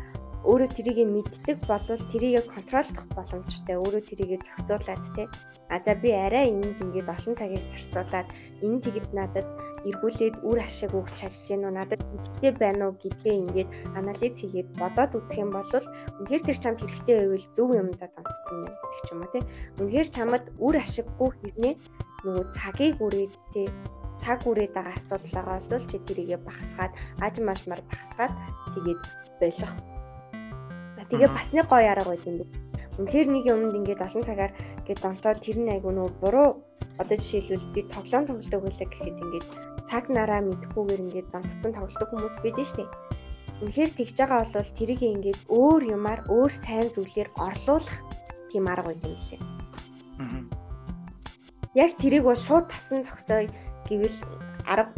[0.46, 5.24] өөрөө тэрийг мэддэг болвол тэрийг контролдох боломжтой өөрөө тэрийг зохицуулаад те
[5.68, 8.28] а за би арай энд ингээд олон цагийг зарцуулаад
[8.62, 9.46] энэ тэгэд надад
[9.88, 14.68] эргүүлээд үр ашиг өгч чадж гэнэ үү надад хэрэгтэй байна уу гэдгээ ингээд анализ хийгээд
[14.80, 15.70] бодоод үзэх юм бол
[16.18, 19.40] үнэхээр тэр чамд хэрэгтэй байвал зөв юмдаа донтсон юм гэх ч юм уу те
[19.78, 21.74] үнэхээр чамд үр ашиггүй хэрнээ
[22.24, 23.62] нөгөө цагийг үрээд те
[24.22, 28.32] цаг үрээд байгаа асуудал байгаа бол чи тэрийгэ багасгаад аж машмар багасгаад
[28.74, 29.00] тэгээд
[29.40, 29.74] болох.
[31.10, 32.42] Тэгээ бас нэг гоё арга байт юм.
[32.96, 34.52] Үнэхээр нэг юмд ингээд олон цагаар
[34.88, 36.48] гээд донтоод тэр нь айгүй нөгөө буруу
[36.96, 39.46] одоо жишээлбэл би тоглоом тоглодог байлаа гэхэд ингээд
[39.84, 42.84] цаг нараа мэдхгүйгээр ингээд донтцсон тоглодог хүмүүс байдэн штэ.
[43.60, 47.96] Үнэхээр тэгж байгаа бол тэрийг ингээд өөр юмар өөр сайн зүйлээр орлуулах
[48.48, 49.42] тийм арга байт юм лээ.
[51.76, 53.48] Яг тэрийг бол шууд тасан зогсоё
[53.88, 54.18] гэвэл
[54.64, 54.92] арга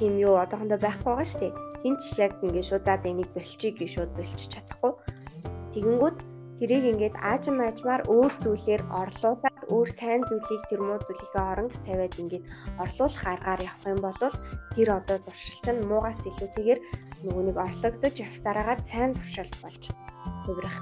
[0.00, 1.52] тийм юу одоохондоо байхгүй байгаа шүү дээ.
[1.84, 4.92] Хинч яг ингээд шууд за энийг болчих гэж шууд болчих чадахгүй.
[5.76, 6.18] Тэгэнгүүт
[6.62, 12.14] тэрийг ингээд аажим аажмаар өөр зүйлээр орлуулад өөр сайн зүйлийг тэр муу зүйлийнхээ оронд тавиад
[12.22, 12.44] ингээд
[12.78, 14.18] орлуулах аргаар явах юм бол
[14.78, 16.80] тэр одоо зуршилч нь муугаас илүүтэйгээр
[17.26, 19.82] нөгөө нэг орлогдож явсараагаад сайн зуршил болж
[20.46, 20.78] хувирах.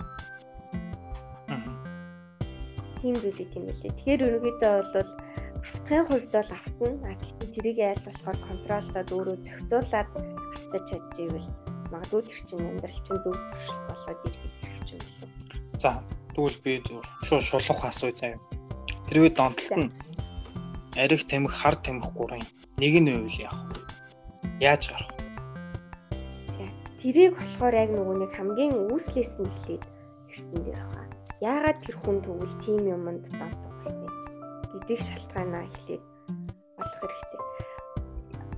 [3.00, 3.80] Тийм зүйл юм лээ.
[3.80, 5.10] Тэгэхээр ерөнхийдөө бол
[5.64, 6.88] автахын хувьд бол автна.
[7.08, 11.48] А гэхдээ тэрийг айл болохоор контролдоод өөрөө зохицуулаад автаж чадчихвэл
[11.88, 14.49] магадгүй тэр чинь амьдрал чинь зөв зуршил болоод ирэх.
[15.80, 16.04] За
[16.36, 16.72] тэгвэл би
[17.24, 18.36] шууд шулуух асууя заяа.
[19.08, 19.88] Тэрвээ донтолт нь
[20.92, 22.44] ариг тамхи хар тамхи гурын
[22.76, 23.80] нэг нь байвал яах вэ?
[24.60, 25.24] Яаж гарах вэ?
[27.00, 29.84] Тэрийг болохоор яг нөгөө нэг хамгийн үүслээс нь эхлээд
[30.28, 31.06] ирсэн дээр байгаа.
[31.48, 33.96] Яагаад тэр хүн тэгвэл тийм юмд донтох болсон
[34.68, 36.02] гэдгийг шалтгаанаа эхлээд
[36.76, 37.42] олох хэрэгтэй.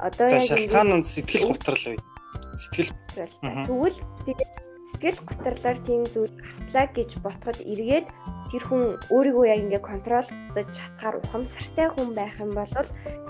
[0.02, 1.98] Одоо яг шалтгаан нь сэтгэл готрол бай.
[2.58, 2.90] Сэтгэл
[3.70, 3.98] тэгвэл
[4.92, 8.06] сэтгэл готрлоор тийм зүйл автлаа гэж ботход эргээд
[8.52, 12.68] тэр хүн өөрийгөө яг ингээ контролдож чадхаар ухамсартай хүн байх юм бол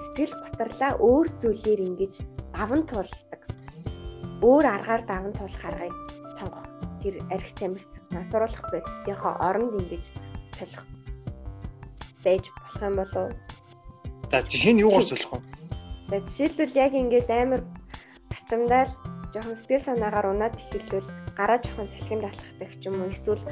[0.02, 2.14] сэтгэл готрлаа өөр зүйлээр ингэж
[2.50, 3.40] даван туулдаг.
[4.42, 5.94] Өөр аргаар даван туулах аргыг
[6.34, 6.66] сонгох.
[7.00, 10.04] Тэр арх тамхи насруулах бодисынхоо оронд ингэж
[10.58, 10.82] солих
[12.24, 13.32] байж болох юм болов уу?
[14.30, 15.38] За жишээ нь юугаар солих вэ?
[16.10, 17.62] За жишээлбэл яг ингээл амар
[18.34, 18.90] ачамдаал
[19.32, 23.44] жоохон сэтгэл санаагаар унаад эхэлвэл гараа жоохон салхинд алхахдаг ч юм уу эсвэл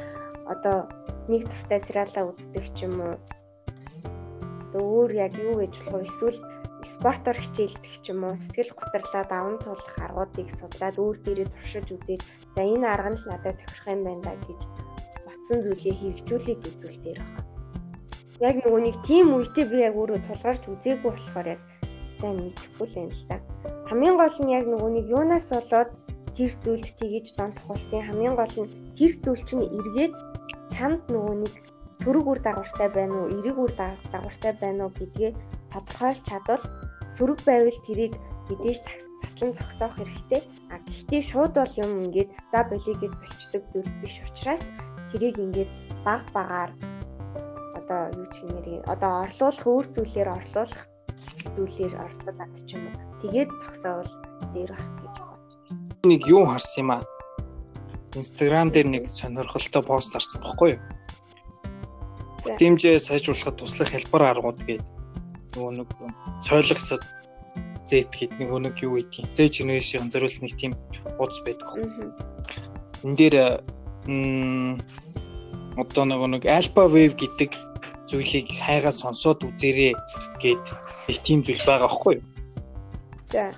[0.50, 0.88] одоо
[1.30, 3.14] нэг туртай сериалаа үздэг ч юм уу.
[4.74, 6.06] Өөр яг юу гэж болох вэ?
[6.06, 6.38] Эсвэл
[6.84, 12.22] спортоор хичээлдэх ч юм уу сэтгэл готрлаа даван туулах аргуудыг судлаад өөр дээрээ туршиж үзээд
[12.54, 14.60] за энэ арга нь л надад тохирох юм байна да гэж
[15.24, 17.44] ботсон зүйлээ хэрэгжүүлээд үзүүл дээр байна.
[18.40, 21.60] Яг нөгөө нэг тийм үедээ би яг өөрөө тулгарч үзээгүй болохоор яг
[22.18, 23.36] сайн мэдэхгүй л юм л та.
[23.88, 25.90] Хамгийн гол нь яг нөгөө нэг юунаас болоод
[26.36, 30.12] тэр зүйлд тгийж донтох болсон хамгийн гол нь тэр зүйл чинь эргээд
[30.72, 31.54] чамд нөгөө нэг
[32.00, 35.32] сөрөг үр дагавартай байна уу, эрэг үр дагавартай байна уу гэдгээ
[35.72, 36.64] тодорхойлж чадвал
[37.16, 38.12] сөрөг байвал тэрийг
[38.48, 38.80] мэдээж
[39.20, 40.40] таслан зогсоох хэрэгтэй.
[40.72, 44.64] А гэхдээ шууд бол юм ингээд за болий гэж болчдөг зүйл биш учраас
[45.12, 45.70] тэрийг ингээд
[46.06, 46.70] баг багаар
[47.78, 50.82] одоо юу ч гэмээр одоо орлуулах өөр зүйлээр орлуулах
[51.56, 52.96] зүйлээр оролцоод ч юм уу.
[53.20, 54.12] Тэгээд зогсоовол
[54.54, 55.09] дээр байна.
[56.00, 57.04] Нэг юу харсан юм аа?
[58.16, 60.80] Instagram дээр нэг сонирхолтой пост харсан баггүй юу?
[62.56, 64.86] Дэмжээ сайжруулахад туслах хэлбэр аргууд гээд
[65.54, 65.88] нөгөө нэг
[66.40, 67.04] цойлогсод
[67.84, 70.72] зэт гээд нөгөө нэг юу гэдгийг зэ генерашн зориулсан нэг тийм
[71.20, 71.68] ууц байдаг.
[73.04, 73.60] Энд дээр
[75.76, 77.52] одоо нөгөө нэг альфа вев гэдэг
[78.08, 79.94] зүйлийг хайгаа сонсоод үзээрэй
[80.40, 80.64] гэд
[81.12, 82.24] их тийм зүйл байгаа байхгүй юу?
[83.28, 83.52] За.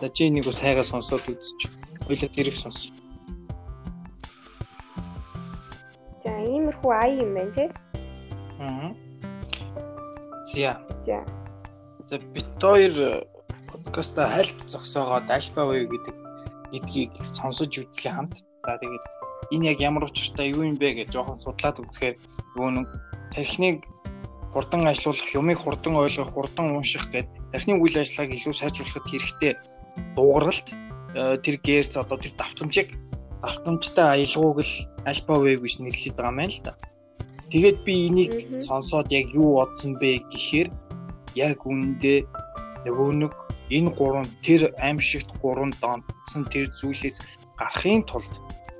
[0.00, 1.68] За чи нэг бас хайгаа сонсоод үзчих.
[2.08, 2.88] Хоёлаа зэрэг сонс.
[6.24, 7.68] За иймэрхүү ай юм байна тий.
[8.64, 8.96] Аа.
[10.48, 10.80] Зя.
[11.04, 11.20] За.
[12.08, 13.10] За бит хоёр э,
[13.68, 16.16] подкаста хальт зогсоогоод альфа вей гэдэг
[16.72, 18.40] гэдгийг сонсож үзлээ хамт.
[18.64, 19.04] За тэгээд
[19.52, 22.16] энэ яг ямар учиртай юу юм бэ гэж жоохон судлаад үзэхээр
[22.56, 22.88] нөгөө нэг
[23.36, 23.84] тархиныг
[24.56, 29.52] хурдан ажилуулах, юмыг хурдан ойлгох, хурдан унших гэдэг тархины үйл ажиллагааг илүү сайжруулахад хэрэгтэй
[30.16, 30.68] дуугаралт
[31.14, 32.88] э, тэр гэрц одоо тэр давтамжийг
[33.42, 34.74] давтамжтай аялгауг л
[35.06, 36.72] альфа вейв гэж нэрлэдэг байгаа юм л да.
[37.50, 38.32] Тэгээд би энийг
[38.62, 40.68] сонсоод яг юу бодсон бэ гэхээр
[41.34, 42.18] яг үүндээ
[42.86, 43.32] нөгөө нэг
[43.70, 47.18] энэ гурван тэр аимшигт гурван донтсон тэр зүйлээс
[47.58, 48.30] гарахын тулд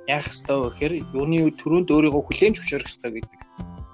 [0.07, 3.41] яах ёстой вэ гэхээр юуны төрөнд өөрийгөө хүлээн зөвшөөрөх ёстой гэдэг.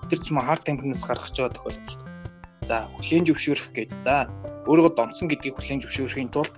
[0.10, 2.07] Тэр ч юм хард тамхинаас гаргаж байгаа тохиолдол.
[2.68, 3.90] За хүлээн зөвшөөрөх гэж.
[4.04, 4.28] За
[4.68, 6.54] өөрийгөө донцсон гэдгийг хүлээн зөвшөөрөхийн тулд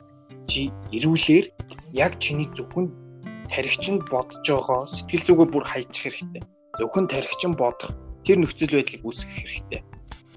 [0.49, 1.45] чи эрүүлэр
[1.93, 2.89] яг чиний зөвхөн
[3.53, 6.43] тархичнд бодож байгаа сэтгэл зүгээ бүр хайчих хэрэгтэй.
[6.81, 7.93] Зөвхөн тархичин бодох
[8.25, 9.81] тэр нөхцөл байдлыг үүсгэх хэрэгтэй.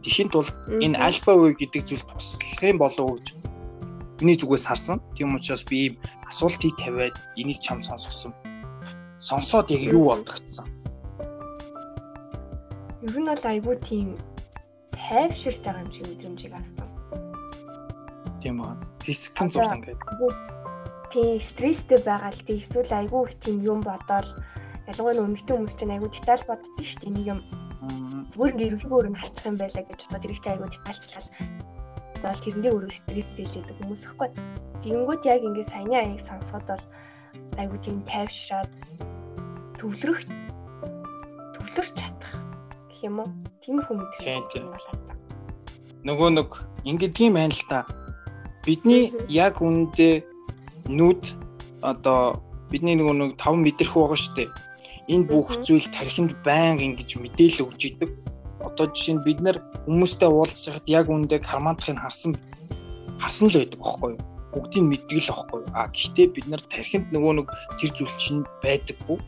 [0.05, 0.53] Тэхийн тулд
[0.85, 3.27] энэ альфа вей гэдэг зүйл туслах юм болов гэж
[4.21, 5.01] миний зүгээс харсан.
[5.17, 5.95] Тийм учраас би ийм
[6.29, 8.37] асуултыг тавиад энийг чам сонсгосон
[9.23, 10.67] сонсоод яг юу бодогдсон?
[13.03, 14.09] Ер нь бол айгүй тийм
[15.13, 16.89] тайвширч байгаа юм шиг мэдрэмжийг авсан.
[18.41, 18.75] Тийм баа.
[19.05, 20.01] Хэсгэн зурд ингээд.
[21.13, 24.31] Тийм стресстэй байгаа л би эсвэл айгүй их тийм юм бодоол
[24.89, 27.41] ялангуяа өмнөдөө хүмүүс чинь айгүй деталь боддоо шүү дээ нэг юм.
[28.33, 31.29] Зүгээр ингээд ерөнхийдөө өөр нь харчих юм байлаа гэж бодоод тэрийг чинь айгүй детальчлал
[32.23, 34.29] бол тэрэндээ өөрөө стресстэй л гэдэг хүмүүс ихгүй.
[34.83, 36.85] Тэгэнгүүт яг ингээд саяны аяг сонсоход бол
[37.61, 38.73] айгүй тийм тайвшраад
[39.77, 40.21] төвлөрөх
[41.55, 42.33] төвлөрч чадах
[42.89, 43.31] гэх юм уу?
[43.61, 45.02] Тиймэрхүү мэдрэмж байна.
[46.03, 46.51] Нөгөө нэг
[46.87, 47.87] ингээд тийм байна л та.
[48.67, 50.23] Бидний яг үүндээ
[50.91, 51.23] нүд
[51.83, 54.51] одоо бидний нөгөө нэг 5 мэдрэх байгаа шүү дээ.
[55.11, 58.11] Энэ бүх зүйл тархинд байнга ингэж мэдээлэл өгч идэг.
[58.63, 62.39] Одоо жишээ нь бид нар хүмүүстэй уулзж байхад яг үүндээ кармантахыг харсан
[63.19, 64.23] харсан л байдаг байхгүй юу?
[64.53, 65.71] бүгдийг мэддэг л байхгүй юу?
[65.75, 67.49] А гэхдээ бид нар тархинд нөгөө нэг
[67.81, 69.19] тэр зүйл чинь байдаггүй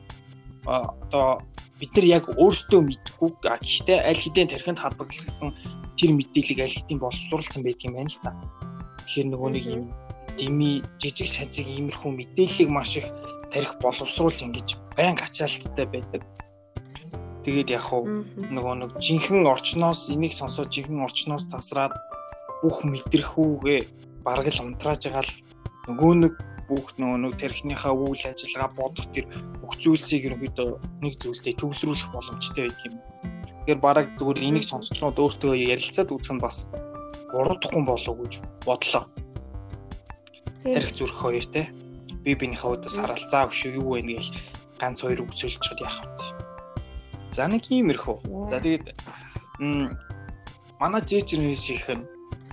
[0.66, 1.40] одоо
[1.80, 5.50] бид нар яг өөрсдөө мэдхгүй гэхдээ аль хэдийн тархинд хадгалагдсан
[6.04, 8.36] тэр мэдээллийг аль хэдийн боловсруулсан байдаг юм байна л та.
[9.08, 9.84] Тэгэхээр нөгөө нэг юм
[10.36, 13.08] дими жижиг сажиг иймэрхүү мэдээллийг маш их
[13.48, 14.68] тарих боловсруулж ингэж
[15.00, 16.20] байн ачаалттай байдаг.
[17.48, 18.04] Тэгээд яг хуу
[18.52, 21.96] нөгөө нэг жинхэнэ орчноос энийг сонсоод жинхэнэ орчноос тасраад
[22.60, 23.80] бүх мэдрэхүүгээ
[24.28, 25.32] бараг л унтрааж байгаа л
[25.88, 26.32] нөгөө нэг
[26.68, 29.24] бүх нөгөө нэг тархиныхаа үйл ажиллагаа бодох тэр
[29.60, 33.34] бүх зүйлсийг ерөнхийдөө нэг зүйлдээ төвлөрүүлэх боломжтой байдаг юм.
[33.64, 36.68] Тэгэхээр бараг зүгээр энийг сонсчнод өөртөө ярилцаад үзэх нь бас
[37.33, 39.09] тухайн болов гэж бодлоо.
[40.68, 41.72] Тарих зүрх хоёр те.
[42.20, 44.37] Би бинийхээ удаас хараал заа өшөө юу вэ гэж
[44.77, 46.12] ганц хоёр үг сөйлчихэд яах вэ?
[47.33, 48.53] За нэг иймэрхүү.
[48.53, 48.92] За тэгээд
[50.77, 52.05] манай жээчрийн шиг нь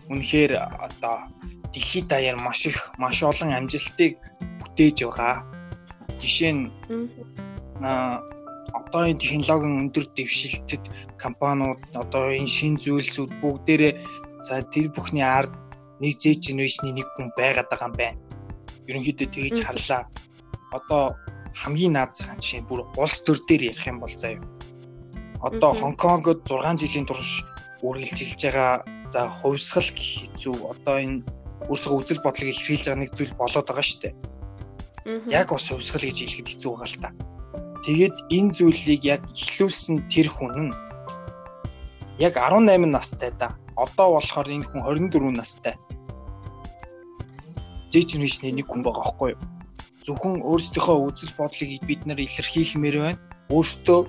[0.08, 1.28] үнэхээр одоо
[1.76, 4.16] дэлхийд даяар маш их маш олон амжилтыг
[4.64, 5.44] бүтээж байгаа.
[6.24, 6.72] Жишээ нь
[7.84, 8.24] аа
[8.92, 10.84] одоо энэ технологийн өндөр дэвшилтэд
[11.16, 13.94] компаниуд одоо энэ шин зүйлсүүд бүгдээрээ
[14.44, 15.56] за тэр бүхний ард
[16.04, 18.20] нэг Z generation-ийн нэг хүн байгаад байгаа юм байна.
[18.92, 20.12] Ерөнхийдөө тэгж харлаа.
[20.76, 21.16] Одоо
[21.56, 24.44] хамгийн наад зах жишээ бүр улс төр дээр ярих юм бол заяа.
[25.40, 27.48] Одоо Хонконгод 6 жилийн турш
[27.80, 31.24] үргэлжилж байгаа за хувьсгал гэх хэцүү одоо энэ
[31.72, 34.14] өөрсдөө үзэл бодлыг илэрхийлж байгаа нэг зүйл болоод байгаа шүү дээ.
[35.32, 37.10] Яг бас хувьсгал гэж хэлэхэд хэцүү байгаа л та.
[37.82, 40.74] Тэгээд энэ зүйлийг яг ихлүүлсэн тэр хүн нь
[42.22, 43.58] яг 18 настай да.
[43.74, 45.76] Одоо болохоор энэ хүн 24 настай.
[47.90, 49.42] Зэжнэшний нэг хүн байгаа байхгүй юу?
[50.06, 53.22] Зөвхөн өөрсдийнхөө үзэл бодлыг бид нар илэрхийлмээр байна.
[53.50, 54.00] Өөртөө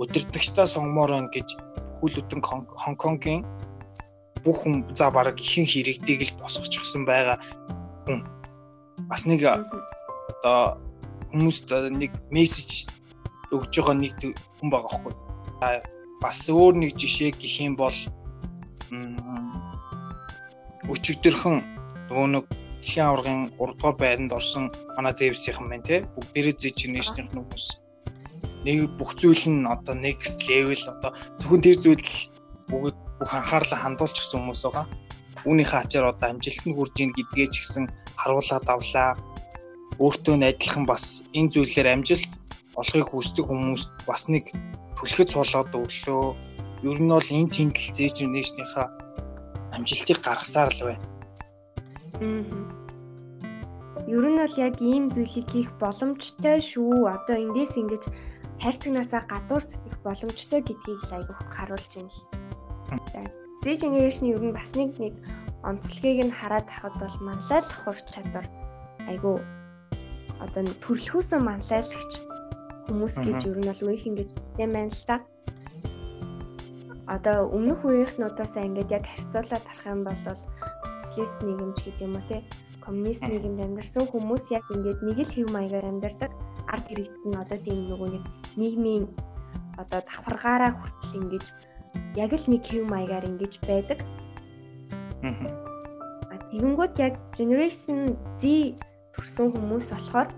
[0.00, 1.48] өдөртөгчдөө сонгомоор байна гэж
[2.00, 2.42] бүхэл өдрөн
[2.80, 3.44] Хонконгийн
[4.44, 7.38] бүх хүн за бараг ихэнх иргэдийг л босгочихсон байгаа
[8.08, 8.24] хүн.
[9.06, 10.80] Бас нэг одоо
[11.30, 12.91] хүмүүст нэг мессеж
[13.52, 14.12] өгж байгаа нэг
[14.58, 15.14] хүн байгаа байхгүй.
[16.22, 17.98] Бас өөр нэг жишээ гэх юм бол
[20.92, 21.56] өчигдөрхөн
[22.08, 22.44] нөгөө нэг
[22.82, 24.64] дэлхийн аваргын 3 дугаар байранд орсон
[24.96, 27.66] манай Зевсийнхэн байна те бүгдээрээ зэжнэшнийх хүмүүс
[28.66, 32.06] нэг бүх зүйл нь одоо next level одоо зөвхөн тэр зүйл
[32.70, 34.86] бүгд бүх анхаарлаа хандуулчихсан хүмүүс байгаа.
[35.46, 37.84] Үүнийхээ ачаар одоо амжилтанд хүрж ийн гэдгээ ч гэсэн
[38.18, 39.18] харуулад авлаа.
[39.98, 42.30] Өөртөө нь адилхан бас энэ зүйлээр амжилт
[42.76, 44.52] олохыг хүсдэг хүмүүст бас нэг
[44.96, 46.24] түлхэц болоод өглөө.
[46.82, 48.86] Ер нь бол энэ тэмдэл зээж нээшнийхээ
[49.76, 51.06] амжилтыг гаргасаар л байна.
[54.08, 57.06] Ер нь бол яг ийм зүйлийг хийх боломжтой шүү.
[57.12, 58.04] Одоо эндээс ингэж
[58.62, 62.20] хайрцагнасаа гадуур сэтгэх боломжтой гэдгийг л айгүйх харуулж байна л.
[63.62, 65.14] Z generation-ийн ер нь бас нэг нэг
[65.62, 68.46] онцлогийг нь хараад тахад бол манлайлах хурц чадвар
[69.06, 69.38] айгүй
[70.42, 72.12] одоо төрлөхөөсөө манлайлагч
[72.86, 75.16] хүмүүс гэж ер нь бол үеийнх ингэж тийм байна л та.
[77.06, 80.20] Одоо өмнөх үеийнхнүүдээс ингээд яг харьцуулаад харах юм бол
[80.86, 82.38] социалист нийгэмч гэдэг юм уу те
[82.82, 86.30] коммунист нийгэмд амьдарсан хүмүүс яг ингээд нэг л хэв маягаар амьдардаг
[86.66, 88.24] ард иргэд нь одоо тийм нөгөө нэг
[88.58, 89.04] нийгмийн
[89.78, 91.46] одоо давхаргаараа хүртэл ингэж
[92.18, 93.98] яг л нэг хэв маягаар ингэж байдаг.
[95.22, 95.50] Аа.
[96.50, 98.76] Тэгэнгүүт яг generation Z
[99.14, 100.28] төрсэн хүмүүс болохоор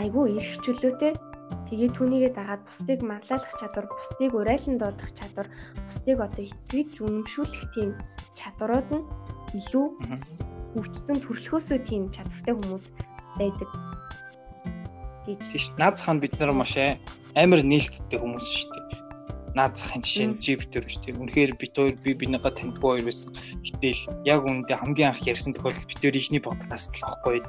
[0.00, 1.12] айгүй их чөлөөтэй
[1.72, 5.48] тэгээд түүнийгээ дагаад бусдыг манлайлах чадвар, бусдыг урайлан дуудах чадвар,
[5.88, 7.96] бусдыг одоо итгэж үнэмшүүлэх тийм
[8.36, 9.04] чадварууд нь
[9.56, 9.86] илүү
[10.76, 12.86] хөгжсөн төрөлхөөсөө тийм чадвартай хүмүүс
[13.40, 13.68] байдаг
[15.24, 15.40] гэж.
[15.48, 19.02] Тийш наад хаан бид нар маш амар нээлттэй хүмүүс шүү дээ
[19.56, 21.20] наад захын жишээ нь төр шүү дээ.
[21.20, 23.28] Үнэхээр бит хоёр би бинийгаа таньдгүй хоёр байсан.
[23.60, 27.40] Гэтэл яг үүндээ хамгийн анх ярьсан тохиолдол бит хоёр ихний подкаст л байхгүй.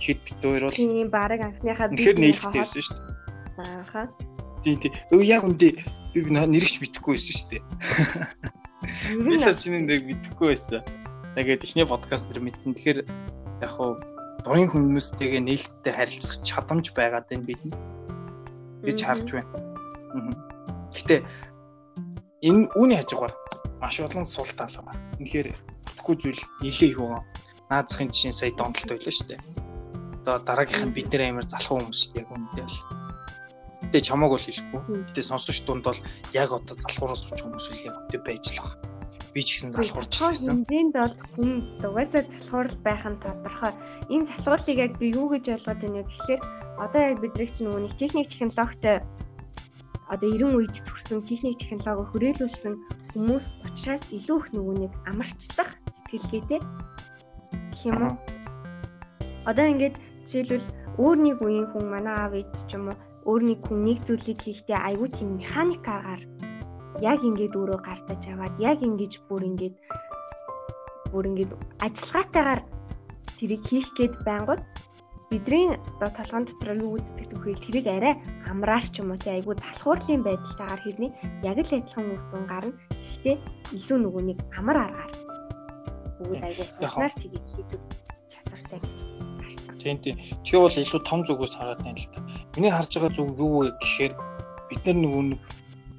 [0.00, 3.27] Тэгэхэд бит хоёр бол тийм баг анхныхаа үнэхээр нээлттэй байсан шүү дээ.
[3.58, 4.08] Ааха.
[4.62, 4.94] Тийм тийм.
[5.10, 5.74] Өө яг үндэ
[6.14, 7.62] би нэрэгч мэдэхгүй байсан шүү дээ.
[9.26, 10.82] Би сачны нэрийг мэдэхгүй байсан.
[11.34, 12.74] Тэгээд ихний подкаст төр мэдсэн.
[12.78, 13.00] Тэгэхээр
[13.62, 13.98] яг хуу
[14.46, 17.62] дурын хүмүүстэйгээ нээлттэй харилцах чадамж байгаад байна бид.
[18.82, 19.50] гэж харж байна.
[20.14, 20.32] Аа.
[20.94, 21.26] Гэтэ
[22.46, 23.34] энэ үүний хажуугаар
[23.82, 25.02] маш олон сул тал байна.
[25.18, 25.48] Үнэхээр
[25.98, 27.22] бүтэхгүй зүйл нилээ их байгаа.
[27.70, 29.40] Наад захын жишээ сая донтолт байлаа шүү дээ.
[30.22, 32.97] Одоо дараагийнх нь бид нэр амар залхуу хүмүүс шүү дээ яг үүндээ л.
[33.88, 34.80] Гэтэ чамааг бол хэлэхгүй.
[35.08, 35.96] Гэтэ сонсогч дунд бол
[36.36, 38.76] яг одоо залхуураас сууч хүмүүс үл яг үүндээ байж л байгаа.
[39.32, 40.60] Би ч гэсэн залхуурч байсан.
[40.60, 43.72] Хэмжээнд бол хүн угаасаа залхуур байх нь тодорхой.
[44.12, 46.40] Энэ залхуурлыг яг би юу гэж ойлгоод байна вэ гэхээр
[46.84, 49.00] одоо яг бидний чинь нөгөө техник технологитой
[50.12, 52.74] одоо 90 үед төрсэн техник технологи хүрээлүүлсэн
[53.16, 58.14] хүмүүс учраас илүү их нөгөө нэг амарчлах сэтгэлгээтэй гэх юм уу.
[59.48, 59.96] Одоо ингээд
[60.28, 60.68] жишээлбэл
[61.00, 64.40] өөр нэг үеийн хүн манай аав ээж ч юм уу өөр нэг хүн нэг зүйлийг
[64.40, 66.22] хийхдээ аюу тийм механикаагаар
[67.04, 69.76] яг ингээд өөрөө гартаж аваад яг ингэж бүр ингээд
[71.12, 71.52] бүр ингээд
[71.84, 72.60] ажиллагаатайгаар
[73.38, 74.62] тэрийг хийх гээд байнгут
[75.30, 78.14] бидний одоо толгойн дотор юу үздэг төхөөл тэрийг арай
[78.48, 81.12] амраар ч юм уу тий айгу залхуурлын байдалтайгаар хэрний
[81.44, 82.72] яг л адилхан үр дүн гарна.
[83.20, 83.36] Гэхдээ
[83.76, 85.12] илүү нөгөө нэг амар аргаар
[86.16, 87.82] бүгд айгу хуснаар тгийж шийдэх
[88.32, 88.98] чадвартай гэж
[89.44, 89.76] харсан.
[89.76, 90.16] Тийм тийм.
[90.40, 92.24] Чи бол илүү том зүгээс хараад байна л та.
[92.58, 94.12] Миний харж байгаа зүг юу вэ гэхээр
[94.66, 95.40] бид нар нөгөө нэг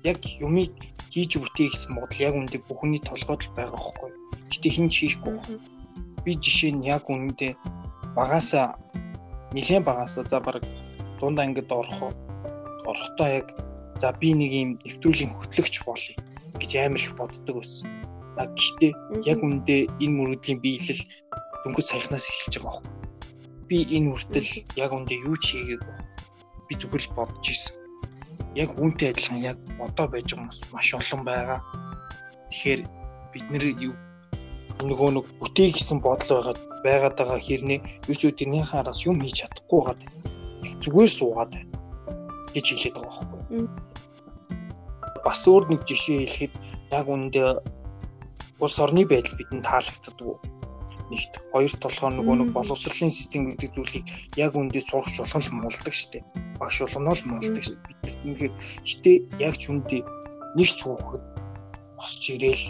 [0.03, 0.75] яг юмыг
[1.07, 4.11] хийж бүтээ гэсэн бодол яг үндэ бүхний толгойд л байгаа байхгүй.
[4.51, 5.39] Гэтэ хин ч хийхгүй.
[6.27, 7.55] Би жишээ нь яг үндэ
[8.11, 8.75] багаасаа
[9.55, 10.59] нэлээд багасаа за баг
[11.15, 12.11] дундаа ингээд орох
[12.83, 13.55] орохдоо яг
[13.95, 16.19] за би нэг юм нэвтрүүлгийн хөтлөгч болъё
[16.59, 17.87] гэж амар их боддог байсан.
[18.35, 18.91] А гэхдээ
[19.31, 21.07] яг үндэ энэ мөрөдлийн биелэл
[21.63, 23.63] дөнгөж саяхнаас эхэлж байгаа байхгүй.
[23.71, 26.19] Би энэ хүртэл яг үндэ юу ч хийгээгүй байна.
[26.69, 27.75] Би зүгээр л бодож исэн.
[28.53, 31.59] Яг үүнтэй адилхан яг одоо байж байгаа хүмүүс маш олон байгаа.
[32.53, 32.81] Тэгэхээр
[33.33, 33.65] бид нэр
[34.79, 39.43] нөгөө нэг бүтээх гэсэн бодол байгаад байгаад байгаа хэрнээ юу ч тэрнийхээ араас юм хийж
[39.43, 39.99] чадахгүй гад
[40.79, 41.75] зүгээр суугаад байна
[42.53, 43.67] гэж хэлээд байгаа байхгүй.
[45.25, 46.53] Бас өөр нэг жишээ хэлэхэд
[46.95, 47.49] яг үүндээ
[48.63, 50.58] улс орны байдал бидэнд таалагддаг.
[51.09, 54.05] Нэгт хоёр толгой нөгөө нэг боловсролын систем гэдэг зүйлийг
[54.37, 56.25] яг үндэ сурах болгон л муулдаг штеп.
[56.61, 57.81] Багш болгоно л муулдаг штеп.
[57.89, 58.53] Бид тэгэхээр
[58.85, 60.05] гэтээ яг ч үндэ
[60.53, 61.23] нэг ч хүүхэд
[61.97, 62.65] босч ирээл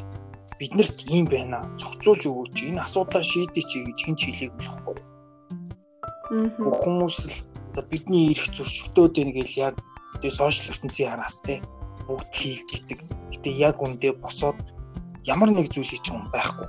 [0.59, 1.67] биднэрт ийм байна.
[1.79, 2.57] Цогцолж өгөөч.
[2.67, 4.97] Энэ асуудлаа шийдээч гэж хэн ч хэлээг болохгүй.
[6.63, 7.35] Бүх хүмүүс л
[7.73, 9.75] за бидний эрх зөрчигдөөд байна гэж яг
[10.19, 11.63] тэгээ сошиал ертөнцийн хараас те
[12.07, 12.99] бүгд хийлж идэг.
[13.31, 14.59] Гэтэ яг үндэ босоод
[15.25, 16.67] ямар нэг зүйл байгаа юм байхгүй.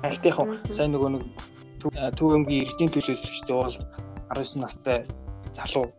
[0.00, 1.24] Альтайхан сайн нөгөө нэг
[2.16, 3.76] төвөмгийн эрдийн төлөөлөгчтэй бол
[4.32, 5.04] 19 настай
[5.52, 5.92] залуу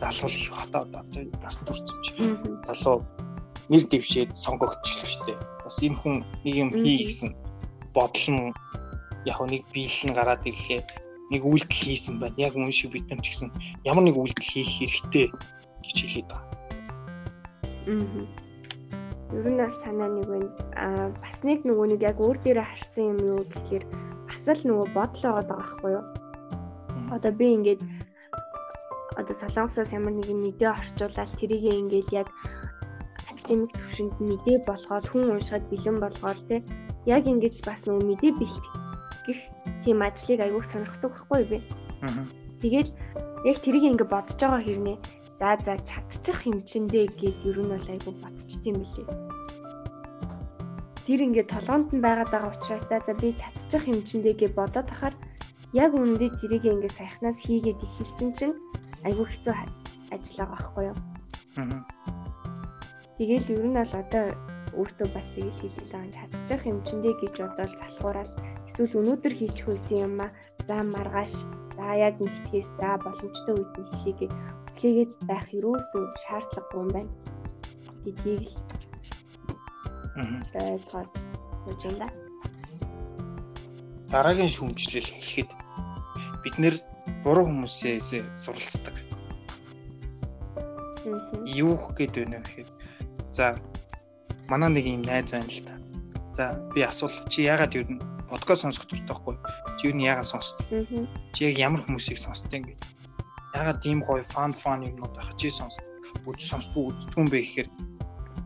[0.00, 1.02] залуу их хата одоо
[1.44, 2.16] хүрсэн юм шиг.
[2.64, 3.04] Залуу
[3.68, 5.38] нэр дэвшээд сонгогдчихлоо шүү дээ.
[5.64, 7.36] Бас энэ хүн нэг юм хий гэсэн
[7.92, 8.52] бодол нь
[9.28, 10.80] яг нэг биелэл нь гараад ирлээ.
[11.28, 12.40] Нэг үйлдэл хийсэн байна.
[12.40, 13.52] Яг үн шиг бид нар ч гэсэн
[13.84, 15.28] ямар нэг үйлдэл хийх хэрэгтэй
[15.84, 16.48] гэж хэлээд байгаа.
[17.92, 18.47] Аа.
[19.28, 20.50] Ер нь бас санаа нэг байна.
[20.72, 23.84] Аа бас нэг нөгөө нэг яг өөр дээрээ харсан юм юу гэхээр
[24.24, 26.04] бас л нөгөө бодол байгаа байхгүй юу?
[27.12, 27.80] Одоо би ингээд
[29.20, 32.28] одоо солонгосоос ямар нэгэн мэдээ орчуулаад тэрийг ингээд яг
[33.28, 36.56] академик төвшөнд мэдээ болгоод хүн уншихад бэлэн болгоод те
[37.04, 39.40] яг ингэж бас нөгөө мэдээ бэлтгэх
[39.84, 41.58] тийм ажлыг аягүй сонирхдаг байхгүй би.
[42.64, 42.88] Тэгээд
[43.44, 44.96] яг тэрийг ингэ бодож байгаа хэрнээ
[45.38, 49.06] за за чадчих хэмчэндээ гэд ер нь бол аягүй бодчихдээ мөлий.
[51.06, 55.14] Тэр ингэ толгоонд нь байгаад байгаа учраас за за би чадчих хэмчэндээ гэж бодоод тахаар
[55.72, 58.56] яг үнэндээ тэрийг ингэ саяхнаас хийгээд ихэлсэн чинь
[59.06, 59.54] аягүй хэцүү
[60.12, 60.98] ажил байгаа байхгүй юу?
[61.56, 62.08] Аа
[63.18, 64.30] Тэгэл ер нь бол одоо
[64.78, 65.90] өөртөө бас тэгэл хийлээ.
[65.90, 68.30] Заан чадчих хэмжиндээ гэж бодоод залхуураад
[68.70, 70.30] эсвэл өнөөдөр хийчих байсан юм а
[70.70, 71.34] за маргааш.
[71.74, 74.30] За яг нэгтгэхээс за боломжтой үед нь хийхийг
[74.80, 77.12] хэлгээд байх юусоо шаардлагагүй юм байна.
[78.04, 78.54] Гэдгийг л
[80.54, 81.10] ойлгоод
[81.64, 82.08] сууж юм да.
[84.10, 85.50] Дараагийн шүүмжлэл хэлэхэд
[86.42, 86.74] бид нэр
[87.22, 88.96] буруу хүмүүсээс суралцдаг.
[91.44, 92.68] Юу гээд байна вэ гэхээр
[93.30, 93.56] За
[94.48, 95.74] манай нэг юм найз байна л та.
[96.32, 97.84] За би асуул чи яагаад юу
[98.28, 99.36] подкаст сонсох байхгүй?
[99.76, 100.64] Чи юу яагаад сонсдог?
[101.36, 102.64] Чи яг ямар хүмүүсийг сонсдог юм
[103.58, 103.64] бэ?
[103.64, 105.84] Яагаад ийм гоё фан фан юмнууд байх чи сонсдог?
[106.26, 107.68] Үз сонсдгүй үздэггүй юм бэ гэхээр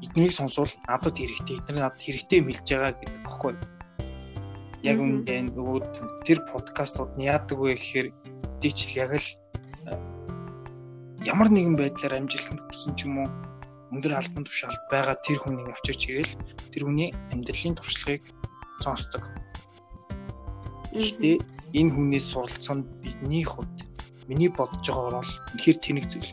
[0.02, 3.54] эднийг сонсвол надад хэрэгтэй, эдгээр надад хэрэгтэй мэлж байгаа гэдэг багхгүй.
[4.82, 5.78] Яг үндэ нөгөө
[6.26, 8.08] тэр подкастууд нь яадаг вэ гэхээр
[8.64, 9.28] дийчл яг л
[11.22, 13.28] ямар нэгэн байдлаар амжилтанд хүрсэн ч юм уу
[13.94, 16.34] өндөр албан тушаалд байгаа тэр хүнийг авчирч ирээл
[16.72, 18.24] тэр хүний амьдралын туршлагыг
[18.82, 19.22] сонсдог.
[20.90, 21.36] Гэхдээ
[21.78, 23.71] энэ хүнээс суралцсан бидний хувьд
[24.28, 26.30] миний бодож байгаагаар бол үнэхээр тэнэг зүйл.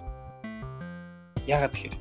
[1.48, 1.96] Яагаад тэгэхээр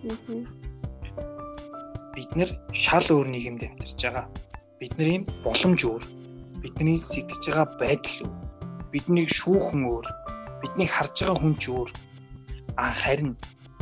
[2.14, 4.27] бид нэр шал өөр нийгэмд амьдарч байгаа.
[4.81, 6.05] Бидний боломж өөр.
[6.62, 8.37] Бидний сэтгэж байгаа байдал өөр.
[8.92, 10.07] Биднийг шүүхэн өөр.
[10.61, 11.90] Биднийг харж байгаа хүн ч өөр.
[12.77, 13.38] А харин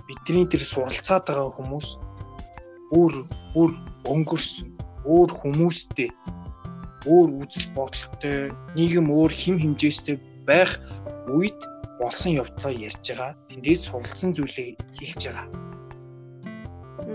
[0.07, 1.89] бидний тэр суралцаад байгаа хүмүүс
[2.95, 3.15] өөр
[3.59, 3.73] өөр
[4.07, 4.69] өнгөрсөн
[5.07, 6.11] өөр хүмүүстэй
[7.07, 10.79] өөр үзэл бодолтой нийгэм өөр хим хэмжээстэй байх
[11.31, 11.59] үед
[12.01, 13.33] болсон явдлаа ярьж байгаа.
[13.49, 15.47] Тэндээс суралцсан зүйлийг хэлж байгаа.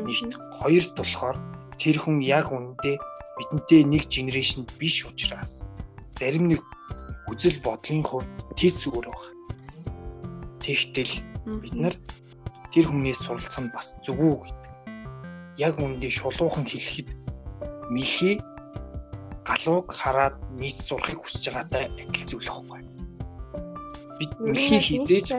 [0.05, 1.37] Нэгт хоёрт болохоор
[1.77, 2.97] тэр хүн яг үнэндээ
[3.37, 5.65] бидэнтэй нэг генерашн биш учраас
[6.17, 6.61] зарим нэг
[7.29, 9.23] үзэл бодлын хувь тийс өөр баг.
[10.61, 11.13] Тэгтэл
[11.61, 11.95] бид нар
[12.73, 14.71] тэр хүнээс суралцсан бас зүгүү гэдэг.
[15.57, 17.09] Яг үнэндээ шулуухан хэлэхэд
[17.89, 18.37] мэлхий
[19.45, 22.90] галууг хараад нийс сурахыг хүсэж байгаатай адил зүйл байхгүй.
[24.21, 25.33] Бид мэлхий хизээж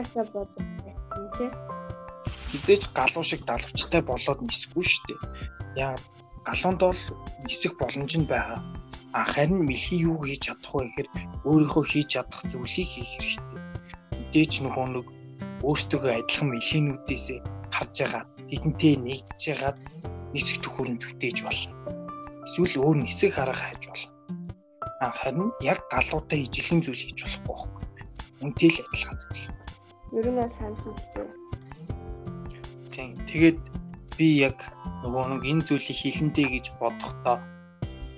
[2.51, 5.19] хизээж галуу шиг далавчтай болоод нисэхгүй шүү дээ.
[5.87, 5.95] Яа
[6.43, 7.01] галуунд бол
[7.47, 8.59] нисэх боломж нь байгаа.
[9.15, 11.09] А харин мэлхий юу хийж чадах вэ гэхээр
[11.47, 13.61] өөрийнхөө хийж чадах зүйлийг хийх хэрэгтэй.
[14.19, 15.07] Мэдээж нөгөө нэг
[15.63, 17.25] өөртөөгөө адилхан мэлхийнүүдээс
[17.71, 19.77] харж байгаа тэдэнтэй нэгдэж байгаад
[20.35, 21.71] нисэх төхөөрөмж бүтээж болно.
[22.43, 24.11] Эсвэл өөр нисэх арга хайж болно.
[24.99, 27.82] Харин яг галуутай ижлэн зүйл хийж болохгүй байхгүй.
[28.43, 29.45] Үнтэй л адилхан зүйл.
[30.19, 30.77] Ер нь санал
[32.91, 33.15] Тийм.
[33.25, 33.59] Тэгээд
[34.19, 34.59] би яг
[35.01, 37.39] нөгөө нэг энэ зүйлийг хилэндээ гэж бодохдоо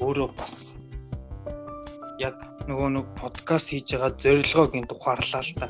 [0.03, 0.76] өөрөө бас
[2.19, 2.36] яг
[2.67, 5.67] нөгөө нэг подкаст хийж байгаа зорилгоог энэ тухаарлаа л та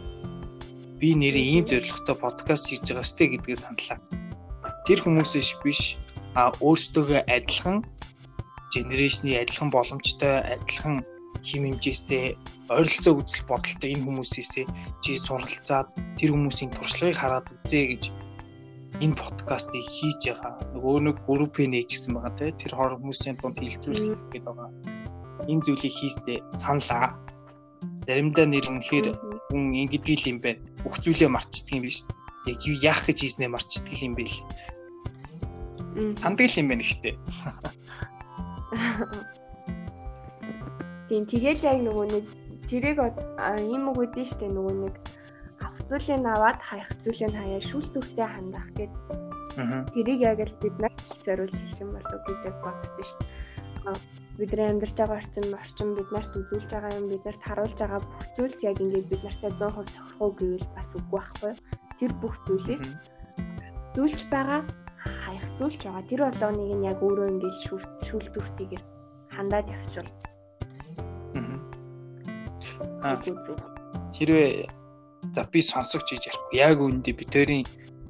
[0.99, 3.99] би нэрээ ийм зорилготой подкаст хийж байгаа сте гэдгийг саналаа.
[4.87, 5.99] Тэр хүмүүсээс биш
[6.33, 7.83] а өөрсдөө адилхан
[8.73, 11.03] генерашны адилхан боломжтой адилхан
[11.45, 12.39] хим хэмжээстэй
[12.69, 14.65] ойролцоо үзэл бодолтой энэ хүмүүсээсээ
[15.03, 15.87] чи суралцаад
[16.17, 18.03] тэр хүмүүсийн туршлагыг хараад үзээ гэж
[19.03, 20.53] энэ подкастыг хийж байгаа.
[20.73, 22.55] Нөгөө нэг группээ нээчихсэн байгаа те.
[22.55, 24.69] Тэр хор хүмүүсийн дунд хилцүүлэх гээд байгаа.
[25.51, 27.13] Энэ зүйлийг хийснээр саналаа.
[28.07, 29.07] Заримдаа нэр үнэхээр
[29.51, 30.63] хүн ингэдэг юм байна.
[30.81, 32.07] Бүх зүйлээ марчдаг юм биш.
[32.47, 34.41] Яг юу яах гэж хийснээ марчдаг юм бэ л.
[36.15, 37.15] Санддаг юм байна гэхдээ.
[41.09, 42.25] Тийм тэгэл яг нөгөө нэг
[42.69, 44.95] тэрийг ийм үг өгдөө штэ нөгөө нэг
[45.89, 48.93] зүйлийг аваад хаях зүйлийг хаяа шүүл төртэй хандах гэд.
[49.93, 53.13] Тэрийг яг л бид нар зориулж юм болов гэж боддоо дээ.
[54.35, 58.23] Бидний амьдарч байгаа орчин орчин бид нарт үзүүлж байгаа юм бид нарт харуулж байгаа бүх
[58.35, 61.53] зүйлс яг ингээд бид нартай 100% тохирох уу гэвэл бас үгүй байхгүй.
[62.01, 62.85] Тэр бүх зүйлээс
[63.95, 64.61] зүйлж байгаа
[65.23, 66.09] хаях зүйлж байгаа.
[66.09, 67.57] Тэр болгоныг нь яг өөрөө ингээд
[68.09, 68.83] шүүл төртэйгээр
[69.31, 70.34] хандаад явчихвал.
[74.15, 74.67] Хэрвээ
[75.33, 76.59] За би сонсогч гэж ярихгүй.
[76.59, 77.65] Яг үүндээ би тэрийн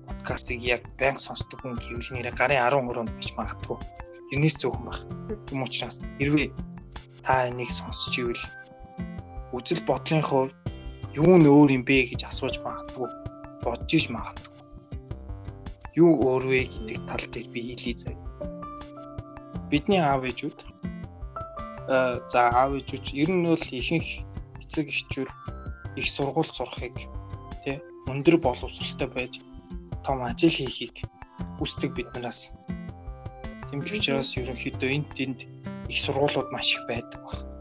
[0.08, 3.78] подкастыг яг банк сонсдог хүн гэвэл нэрээ гарын 13-нд бич магадгүй.
[4.32, 4.98] Тэрнээс зөвхөн баг.
[5.54, 6.52] Юм учраас хэрвээ
[7.24, 8.44] та энийг сонсч ивэл
[9.56, 10.54] үзэл бодлын хувьд
[11.16, 13.08] юу нь өөр юм бэ гэж асууж магадгүй.
[13.64, 14.52] Бодож иш магадгүй.
[15.96, 18.20] Юу өөр вэ гэдэг тал дээр би хэлий заяа.
[19.72, 20.58] Бидний аав ээжүүд
[21.88, 24.35] э за аав ээжүүд ер нь бол ихэнх
[24.66, 25.30] эцэг эхчүүд
[25.96, 26.98] их сургууль сурахыг
[27.64, 27.78] тий
[28.10, 29.34] өндөр боловсралтай байж
[30.06, 31.06] том ажил хийхийг
[31.58, 32.54] хүсдэг биднээс.
[33.72, 35.40] Тэмч учраас ерөнхийдөө энд тэнд
[35.90, 37.56] их сургуулиуд маш их байдаг баг.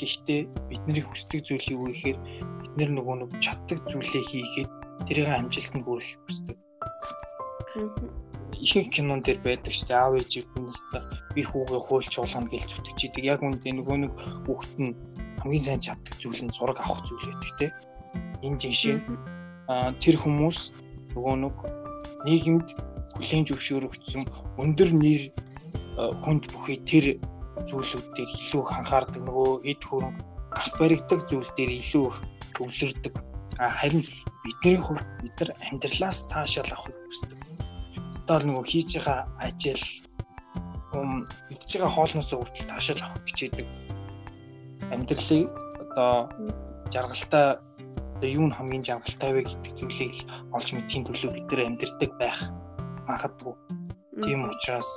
[0.00, 2.18] Гэхдээ бидний хүсдэг зүйл юу гэхээр
[2.60, 4.70] бид нар нөгөө нэг чаддаг зүйлээ хийгээд
[5.04, 6.56] тэрийг амжилтанд хүрэхийг хүсдэг.
[8.60, 10.00] Ихэнх кинон дээр байдаг шүү дээ.
[10.00, 10.80] Аав ээжүүднээс
[11.36, 13.24] би хүүгээ хуульч болгоно гэж зүтгэж идэг.
[13.28, 14.12] Яг үүндээ нөгөө нэг
[14.48, 14.96] хүүхэд нь
[15.40, 17.66] хамгийн сайн чаддаг зүйл нь зураг авах зүйл байдаг те.
[18.44, 18.96] Энэ жишээ
[20.02, 20.58] тэр хүмүүс
[21.16, 21.56] нөгөө нэг
[22.26, 22.68] нийгэмд
[23.16, 24.22] хүлийн зөвшөөрөгдсөн
[24.60, 25.22] өндөр нэр
[26.22, 27.06] хүнд бүхий тэр
[27.68, 30.24] зүйлүүд дээр илүү анхаардаг нөгөө эд хөрөнгө
[30.60, 32.16] арт баригдаг зүйл дээр илүү их
[32.56, 33.14] төвлөрдөг.
[33.56, 34.04] Харин
[34.44, 37.38] бидний хувьд бид нар амьдралаас таашаал авахыг хүсдэг.
[38.08, 39.84] Стал нөгөө хийж байгаа ажил
[40.96, 43.66] ум идж байгаа хоолноос хүртэл таашаал авах хичээдэг
[44.94, 45.48] амьдралыг
[45.82, 46.28] одоо
[46.92, 47.46] жаргалтай
[48.16, 50.14] одоо юу нь хамгийн жаргалтай вэ гэдэг зүйлийг
[50.52, 52.38] олж мэдхийн төлөө бид нэр амьдрдаг байх
[53.08, 53.54] магадгүй.
[54.22, 54.90] Тийм учраас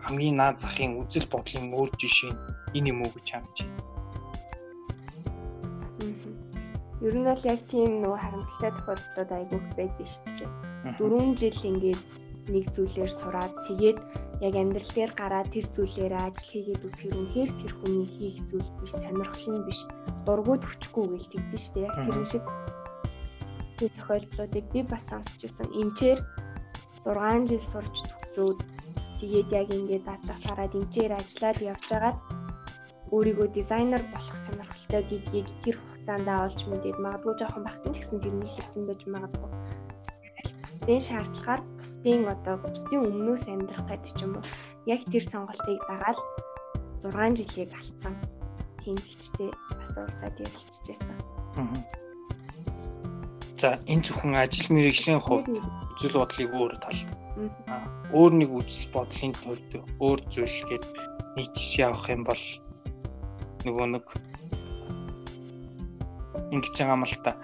[0.00, 2.40] хамгийн наад захын үзэл бодлын өөр жишээ нь
[2.78, 3.84] энэ юм уу гэж харж байна.
[7.04, 10.50] Ер нь бол яг тийм нөгөө харамсалтай тохиолдлууд айгүйх байдаг шүү дээ.
[10.96, 12.02] Дөрвөн жил ингээд
[12.48, 13.98] нэг зүйлээр сураад тэгээд
[14.44, 18.92] яг амьдрал дээр гараад тэр зүйлээр ажил хийгээд үзэхэр үнэхээр тэр хүний хийх зүйл биш
[19.00, 19.80] сонирхол нь биш.
[20.28, 21.88] Дургуй төвчгүй гэл тэгдэж штэ.
[21.88, 22.44] Яг тэр шиг
[23.80, 26.20] тэр тохиолдлуудыг би бас сонсч ирсэн эмчээр
[27.04, 28.58] 6 жил сурч төгсөөд
[29.20, 32.18] тэгээд яг ингээд дадлах гараад эмчээр ажиллаад явж байгаад
[33.14, 38.34] өөрийгөө дизайнер болох сонирхолтой гэдгийг тэр хугацаанд олж мэдээд магадгүй жоохон багтан ч гэсэн тэр
[38.34, 39.50] нийлэрсэн байж магадгүй
[40.86, 44.44] бусдын шаардлагаар бусдын одоо бусдын өмнөөс амьдрах гэдэг ч юм уу
[44.86, 46.18] яг тэр сонголтыг дагаад
[47.02, 48.14] 6 жилийг алдсан
[48.78, 51.18] тийм хичтэй бас уулзаад ярилцчихсан.
[53.58, 55.58] За энэ зөвхөн ажил мэргэжлийн хувьд
[55.98, 57.00] үзэл бодлыг өөр тал.
[58.14, 60.84] Өөр нэг үзэл бодлын төвд өөр зүйл гээд
[61.50, 62.42] жишээ авах юм бол
[63.66, 64.06] нөгөө нэг
[66.54, 67.34] ингэж байгаа юм л та.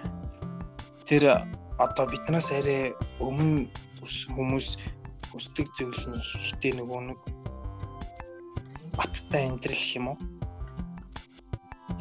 [1.03, 1.43] Тэр
[1.83, 3.71] одоо биднээс арай өмнө
[4.03, 4.69] хүмүүс
[5.31, 7.19] хүсдэг нь ихтэй нөгөө нэг
[8.99, 10.19] баттай амьдрал юм уу?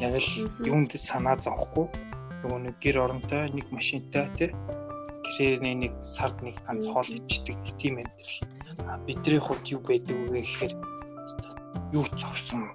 [0.02, 0.30] Яг л
[0.66, 1.86] юунд санаа зовхгүй?
[2.42, 4.50] Нөгөө нэг гэр оронтой нэг машинтай тий
[5.22, 8.36] гэрээний нэг сард нэг ганц хоол ичдэг тийм амьдрал.
[8.90, 10.74] А бидний хувьд юу байдаг вэ гэхээр
[11.94, 12.66] юу ч зовсон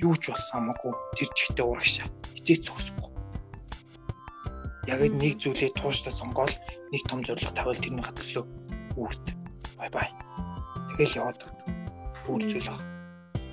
[0.00, 2.08] юу ч болсон хамаагүй тэр чигтээ урагшаа.
[2.34, 3.19] Хизээ зогсохгүй
[4.88, 6.54] яг нэг зүйлээ тууштай сонгоол
[6.92, 8.44] нэг том зорилго тавиал тэрний хатлаа
[8.96, 9.26] үүрт
[9.76, 10.08] бай бай.
[10.96, 11.40] Тэгэл яваад
[12.28, 12.80] өөр зүйл ах.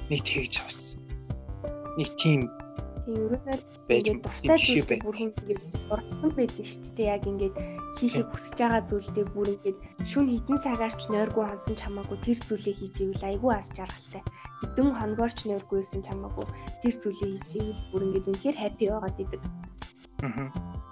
[0.07, 1.03] Нэг тэгж авсан.
[1.99, 2.47] Нэг тийм
[3.07, 7.11] өрөөнөр байж дуртай зүйл бүр хүн тэгээд дурдсан байдаг шүү дээ.
[7.11, 7.55] Яг ингээд
[7.99, 12.75] хийхийг хүсэж байгаа зүйлдээ бүр ингээд шүн хідэн цагаарч нойргүй хансан ч хамаагүй тэр зүйлээ
[12.80, 14.23] хийж ивэл айгүй аз жаргалтай.
[14.63, 16.45] Хэдэн хоногоорч нойргүйсэн ч хамаагүй
[16.84, 19.41] тэр зүйлээ хийж ивэл бүр ингээд үнэхээр хаппи байгаад идэг.
[20.23, 20.87] Аа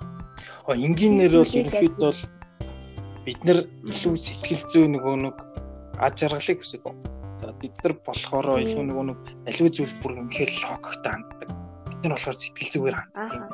[0.67, 2.19] энгийнээр бол ерөнхийд бол
[3.25, 5.37] бид нар илүү сэтгэл зүй нөгөө нэг
[5.97, 7.53] аж аргалыг хүсэж байна.
[7.61, 9.19] Бид нар болохоор илүү нөгөө нэг
[9.49, 11.49] аливаа зүйл бүр үнэхээр логиктой ханддаг.
[11.89, 13.49] Бид нар болохоор сэтгэл зүгээр ханддаг.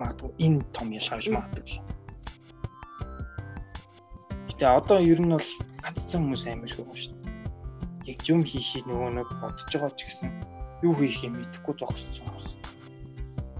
[0.00, 1.80] Магадгүй энэ том ялгааж магадгүй.
[4.52, 5.50] Гэтэ одоо ер нь бол
[5.80, 8.12] гаццсан хүмүүс амар их байгаа шүү дээ.
[8.12, 10.30] Яг юм хийхийг нөгөө нэг бодож байгаа ч гэсэн
[10.84, 12.48] юу хийх юм мэдэхгүй зогссон хүмүүс.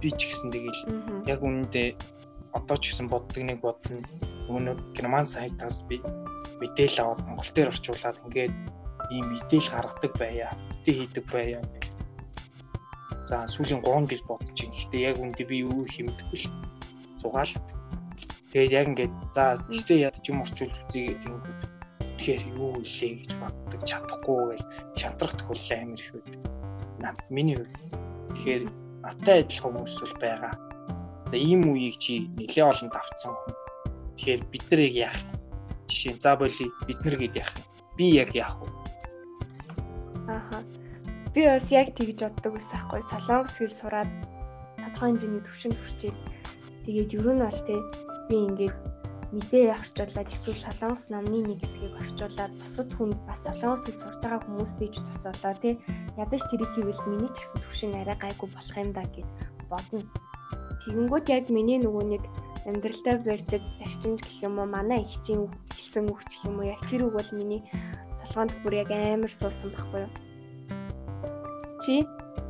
[0.00, 0.80] Би ч гэсэн тэгэл
[1.24, 1.88] яг үнэндээ
[2.54, 4.06] одоо ч гэсэн боддог нэг бодол нь
[4.46, 5.98] нөгөө герман сайтаас би
[6.62, 8.54] мэдээлэл аваад Монгол дээр орчуулад ингээд
[9.10, 11.92] ийм мэдээлэл гаргадаг байя, битээ хийдэг байя гэх.
[13.26, 14.72] За сүүлийн 3 жил бодож байна.
[14.72, 16.52] Гэхдээ яг үндэ би юу юмдаггүй л
[17.20, 17.52] сугаал.
[18.52, 21.40] Тэгээд яг ингээд за гэхдээ ядч юм орчуулж үзье гэдэг юм.
[22.16, 26.40] Тэгэхээр юу илээ гэж боддог чадахгүй гэл шантрах тохиолдол амар их байдаг.
[27.02, 27.76] Наад миний хувьд.
[28.38, 28.62] Тэгэхээр
[29.02, 30.54] наттай адилхан хүмүүс бол байгаа.
[31.26, 33.32] За ийм үеийг чи нэлээ олон давцсан.
[34.16, 35.32] Тэгэхээр бид нар яах вэ?
[35.88, 37.62] Жишээ за боли бид нар гээд яах вэ?
[37.96, 38.68] Би яг яах вэ?
[40.28, 40.60] Ааха.
[41.32, 43.02] Би бас яг тэгж боддог ус аахгүй.
[43.08, 44.10] Солонгос хэл сураад
[44.76, 46.16] тодорхой хэмжээний төвшөнд хүрчээд
[46.84, 47.76] тэгээд ер нь бол тэ
[48.28, 48.76] би ингээд
[49.34, 54.88] мэдээ орчуулад эсвэл солонгос номны нэг хэсгийг орчуулад бусад хүнд бас солонгосыг сурж байгаа хүмүүстэй
[54.94, 55.74] ч тусаалаа тий
[56.14, 59.26] ядаж тэрийг хийвэл миний ч гэсэн төвшин арай гайгүй болох юм да гэж
[59.66, 60.06] бодно.
[60.84, 62.22] Тэгэнгүүт яг миний нөгөө нэг
[62.68, 66.80] амьдралдаа барьдаг зарчимж гэх юм уу манай их чинь хэлсэн үг гэх юм уу яг
[66.88, 67.64] тэр үг бол миний
[68.20, 70.12] толгоонд бүр яг амар суусан байхгүй юу.
[71.80, 72.04] Чи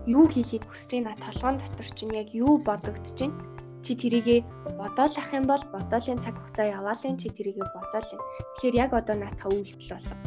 [0.07, 3.39] юу хийхийг хүсэж байна толгоон дотор чинь яг юу бодогдож байна?
[3.82, 4.43] Чи тэрийгэ
[4.78, 8.18] бодоол ах юм бол бодоолын цаг хугацаа яваалын чи тэрийгэ бодоол.
[8.59, 10.18] Тэгэхээр яг одоо наатаа үйлдэл болов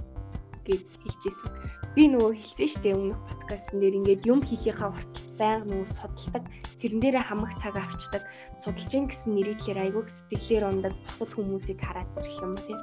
[0.68, 1.77] гэж хэлчихсэн.
[1.98, 6.44] Би нөгөө хэлсэн шүү дээ өмнөх подкастн дээр ингээд юм хийхийнхаа хүртэл байнга нөгөө судалдаг.
[6.78, 8.24] Тэрэн дээрээ хамаг цаг авчдаг.
[8.62, 12.80] Судалж ин гэсэн нэрийтлэр айгүй сэтгэлээр ундаг бусад хүмүүсийг хараад ч гэх юм тийм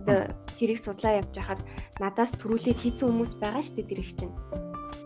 [0.00, 0.24] одоо
[0.56, 1.60] тэрийг судлаа явж хахад
[2.00, 4.32] надаас төрүүлээд хийсэн хүмүүс байгаа шүү дээ тэр их чинь.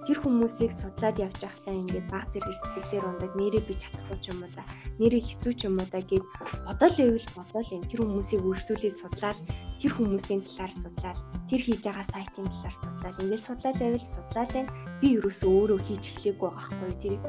[0.05, 4.45] Тэр хүмүүсийг судлаад явж байхдаа ингээд баг зэрэг сэтгэлээр ундаг нэрээ би чадахгүй ч юм
[4.45, 4.65] уу да.
[5.01, 6.25] Нэрээ хэцүү ч юм уу да гэд
[6.69, 7.83] бодол ивэл бодол юм.
[7.89, 9.39] Тэр хүмүүсийг үргэлжлүүлээд судлаад
[9.81, 11.19] тэр хүмүүсийн талаар судлаад
[11.49, 14.73] тэр хийж байгаа сайтын талаар судлаад ингээд судлаад байвал судлаад байна.
[15.01, 17.25] Би ерөөсөө өөрөө хийж эхлэегүй байгаа хгүй тэрийг.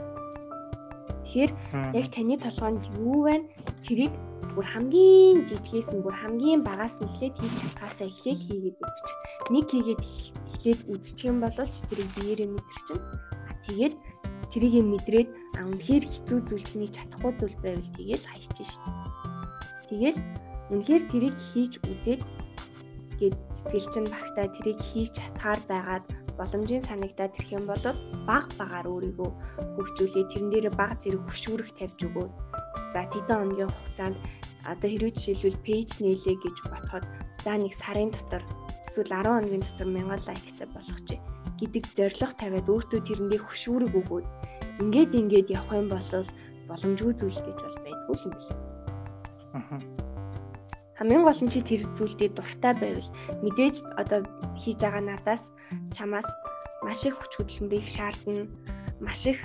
[1.23, 1.51] Тэгэхээр
[1.99, 3.45] яг таны толгойд юу байна?
[3.83, 4.13] Тэрийг
[4.55, 9.17] бүр хамгийн жижигээс нь бүр хамгийн багаас нь эхлээд хийж чадхаасаа эхлээл хийгээд үзчих.
[9.51, 12.99] Нэг хийгээд эхлээд үзчих юм бол ч тэрийг биеэрээ мэдэрчин.
[13.67, 13.95] Тэгээд
[14.51, 15.29] тэрийг мэдрээд
[15.59, 18.83] а үнэхээр хэцүү зүйл чиний чадахгүй зүйл байвал тэгээл хайчих шин.
[19.91, 20.19] Тэгэл
[20.71, 22.21] үнэхээр тэрийг хийж үзээд
[23.19, 26.05] гээд сэтгэл чинь багтаа тэрийг хийж чадхаар байгаад
[26.37, 27.83] боломжийн санагдаад ирэх юм бол
[28.27, 29.29] баг багаар өөрийгөө
[29.75, 32.27] хөгжүүлээ тэрэн дээр баг зэрэг хөшүүрэх тавьж өгөө.
[32.95, 34.15] За тэдэн хоногийн хугацаанд
[34.63, 37.03] одоо хэрвээ жишээлбэл пэйж нээлээ гэж ботход
[37.43, 38.39] за нэг сарын дотор
[38.87, 41.19] эсвэл 10 хоногийн дотор 1000 лайктай болох чи
[41.59, 44.27] гэдэг зорилго тавиад өөртөө тэрэндээ хөшүүрэг өгөөд
[44.79, 46.07] ингээд ингээд явах юм бол
[46.71, 48.47] боломжгүй зүйл гэж бол байдгүй юм биш.
[49.59, 49.79] Аа.
[50.95, 53.09] Хамгийн гол нь чи тэр зүйлдээ дуртай байвал
[53.43, 54.23] мэдээж одоо
[54.55, 55.43] хийж байгаа надаас
[55.91, 56.27] чамаас
[56.79, 58.47] маш их хүч хөдөлмөрийг шаардна.
[59.03, 59.43] Маш их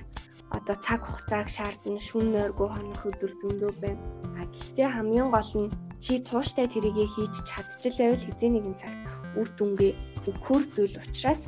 [0.51, 4.03] одоо цаг хугацааг шаардна шүн нойргүй хоног өдөр зөндөө байна.
[4.39, 5.73] А гэхдээ хамгийн гол нь
[6.03, 8.95] чи тууштай тэрийгэ хийж чадчихлаа байвал хизээ нэгэн цаг
[9.39, 9.93] үр дүнгээ
[10.27, 11.43] өгөхөр зүйл учраас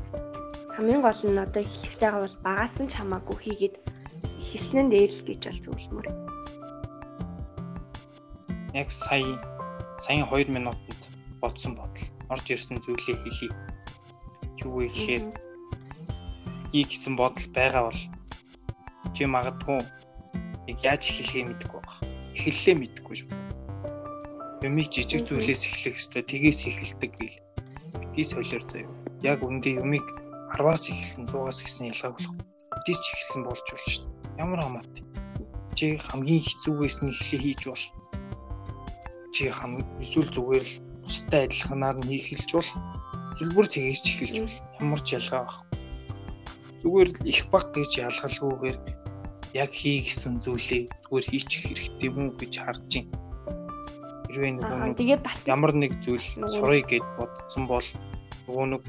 [0.74, 3.76] хамгийн гол нь одоо эхлэж байгаа бол багаас нь чамаагүй хийгээд
[4.48, 6.06] хэлсэн нь дээр л гэж бол зөвлөмөр.
[8.78, 9.36] Яг сая
[9.98, 11.02] саяын 2 минутанд
[11.42, 13.50] бодсон бодол орж ирсэн зүйлээ хэлье.
[14.64, 15.24] Юу вэ гэхээр
[16.72, 18.00] ий гэсэн бодол байгаа бол
[19.12, 19.80] чи магадгүй
[20.72, 21.96] яг яаж эхлэхээ мэдэхгүй байх.
[22.32, 23.30] Эхэллээ мэдэхгүй шүү.
[24.64, 26.22] Юмыг жижиг зүйлээс эхлэх ёстой.
[26.24, 27.38] Тгээс эхэлдэг гэл.
[28.00, 28.88] Битгий солиор заяа.
[29.20, 30.06] Яг үндэ юмыг
[30.56, 32.36] 10-аас эхэлсэн 100-аас эхэлсэн ялгааг болох.
[32.72, 34.06] Битгий ч эхэлсэн болж болно шүү.
[34.40, 35.04] Ямар хамаатай.
[35.76, 37.84] Чи хамгийн хэцүүгээс нь эхлээ хийж бол.
[39.34, 42.70] Чи хам эсвэл зүгээр л бустай адилханаар нь хийх хэлж бол.
[43.36, 44.56] Зөвлбөр тгээс ч эхэлж бол.
[44.80, 45.72] Ямар ч ялгаа байхгүй
[46.82, 48.76] зүгээр л их баг гэж ялгалгүйгээр
[49.52, 53.12] яг хий гэсэн зүйлээ зүгээр хийчих хэрэгтэй мүү гэж харж байна.
[54.32, 57.88] Хэрвээ нөгөө тэгээд бас ямар нэг зүйл сурыг гэд бодсон бол
[58.48, 58.82] нөгөө нэг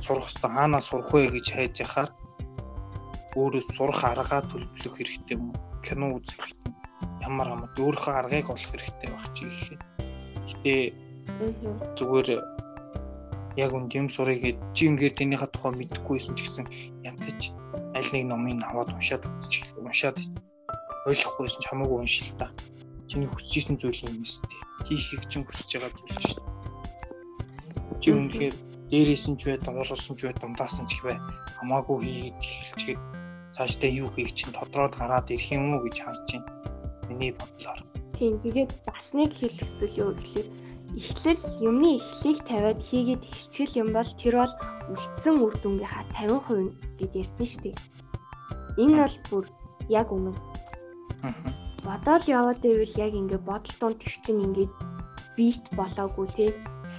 [0.00, 2.10] сурах хэвээр хаанаа сурах вэ гэж хайж яхаар
[3.36, 5.54] өөрөө сурах аргаа төлөвлөх хэрэгтэй мүү?
[5.84, 6.72] Кино үзэх хэрэгтэй.
[7.28, 9.78] Ямар хамаа өөрийнхөө аргыг олох хэрэгтэй байх чи ихлээ.
[10.48, 10.74] Гэтэ
[12.00, 12.28] зүгээр
[13.60, 16.66] яг үнд юм сурыг гэж чи ингээд энийхээ тухай мэдэхгүйсэн ч гэсэн
[17.04, 17.52] янтаж
[17.92, 20.20] аль нэг номыг аваад уншаад үзчих уншаад
[21.08, 22.52] ойлгохгүйсэн ч хамаагүй уншил та.
[23.08, 24.52] Чиний хүсэж исэн зүйл юм нэстэ.
[24.84, 26.56] Хийхийг чинь хүсэж байгаа зүйл шүү дээ.
[28.04, 28.54] Чи үнэхээр
[28.92, 31.16] дээрээс нь ч бай, нь ч бай, дундаас нь ч их бай.
[31.56, 33.00] Хамаагүй хийгээд эхэлчихэд
[33.56, 36.52] цаашдаа юу хийх чинь тодроод гараад ирэх юм уу гэж харж байна.
[37.08, 37.80] Миний бодлоор.
[38.20, 38.36] Тийм.
[38.44, 40.48] Тэгээд бас нэг хэлэх зүйл юу гэхээр
[41.00, 44.54] эхлэл юмны эхлэлийг тавиад хийгээд эхэлчихэл юм бол тэр бол
[44.92, 47.76] үлдсэн үр дүнгийнхаа 50% гэд ярьдэн шүү дээ.
[48.78, 49.44] Энэ бол бүр
[49.88, 50.36] яг үнэн.
[51.84, 54.72] Бодоол яваад байвал яг ингээ бодол тунд тэр чинь ингээд
[55.38, 56.46] бит болоогүй те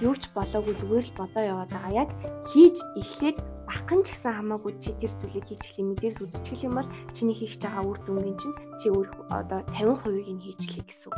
[0.00, 2.06] юу ч болоогүй зүгээр л бодоо яваад байгаа.
[2.06, 2.10] Яг
[2.50, 3.38] хийж эхлээд
[3.68, 7.54] баххан ч гэсэн хамаагүй чи тэр зүйлийг хийж эхлэх мэдээлэл үзчихэл юм бол чиний хийх
[7.62, 11.12] байгаа үр дүнгийн чинь чи өөр одоо 50%-ийг нь хийчлээ гэсэн.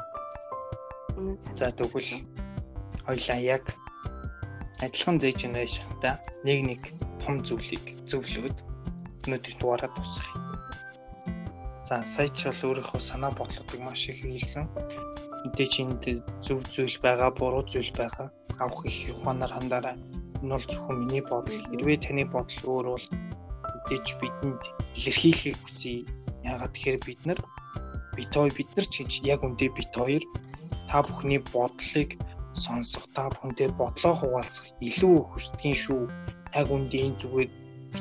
[1.57, 2.11] За тэгвэл
[3.07, 3.65] хоёлаа яг
[4.85, 6.83] адилхан Z generation-та нэг нэг
[7.23, 8.59] том зүйлийг зөвлөөд
[9.25, 10.52] өнөөдөр дугаараа тусах юм.
[11.93, 14.65] За сая ч бол өөрийнхөө санаа бодлуудыг маш их хэлсэн.
[15.45, 16.05] Мэдээч энд
[16.41, 18.33] зөв зүйл байгаа, буруу зүйл байгаа.
[18.65, 19.97] Авах их ухаанаар хандаарай.
[20.41, 21.53] Энэ бол зөвхөн миний бодол.
[21.69, 24.63] Хэрвээ таны бодол өөр бол мэдээч бидэнд
[24.97, 26.09] илэрхийлэхийг хүсье.
[26.49, 27.41] Яагаад тэгэхээр бид нар
[28.17, 30.25] бит хоёр бид нар ч гэж яг үндэ бит хоёр
[30.89, 32.17] та бүхний бодлыг
[32.57, 36.03] сонсох та бүхэндээ бодлоо хуваалцах илүү хүсдгийн шүү.
[36.57, 37.51] Яг үндэ энэ зүгээр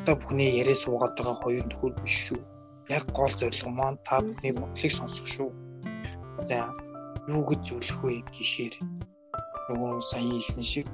[0.07, 2.39] та бүхний яриа суугаад байгаа хоёр нөхөр биш шүү
[2.91, 5.49] яг гол зорилго маань та бүхний бодлыг сонсох шүү.
[6.43, 6.67] За
[7.31, 8.75] юу гэж зөвлөх вэ гэхээр
[9.71, 10.87] нөгөө сая хэлсэн шиг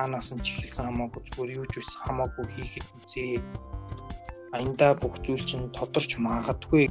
[0.00, 3.44] анаас нь ч ихэлсэн хамаагүй зүгээр юу ч биш хамаагүй хийхэд үзээ.
[4.56, 6.88] Аянда бүх зүйл чинь тодорч магадгүй.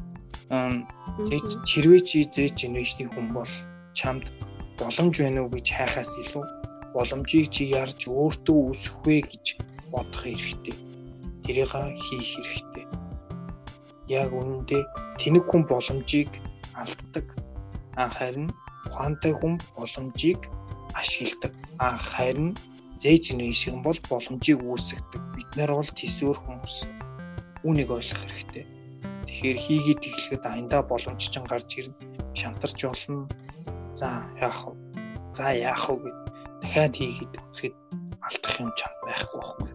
[1.65, 3.53] Хэрвээ чи зээ генерашны хүн бол
[3.97, 4.29] чамд
[4.77, 6.45] боломж байна уу гэж хайхаас илүү
[6.93, 9.45] боломжийг чи ярж өөртөө үүсэх вэ гэж
[9.89, 10.75] бодох хэрэгтэй.
[11.45, 11.71] Тэрийг
[12.05, 13.00] хийх хэрэгтэй
[14.11, 14.83] яг үнэндээ
[15.19, 16.31] тэнэг хүн боломжийг
[16.75, 17.27] алддаг.
[17.95, 18.51] Харин
[18.87, 20.51] ухаантай хүн боломжийг
[20.99, 21.53] ашигладаг.
[21.79, 22.57] Харин
[22.99, 25.21] зээж нээшин бол боломжийг үүсгдэг.
[25.35, 26.75] Бид нар бол төсөөр хүмүүс.
[27.63, 28.65] Үүнийг ойлгох хэрэгтэй.
[29.27, 31.95] Тэгэхээр хийгээд эхлэхэд аяндаа боломж чинь гарч ирнэ.
[32.35, 33.29] Шантарч болно.
[33.95, 34.75] За яах вэ?
[35.33, 36.17] За яах вэ гэд
[36.61, 37.75] дахиад хийгээд үзэхэд
[38.21, 39.69] алдах юм чам байхгүй байхгүй.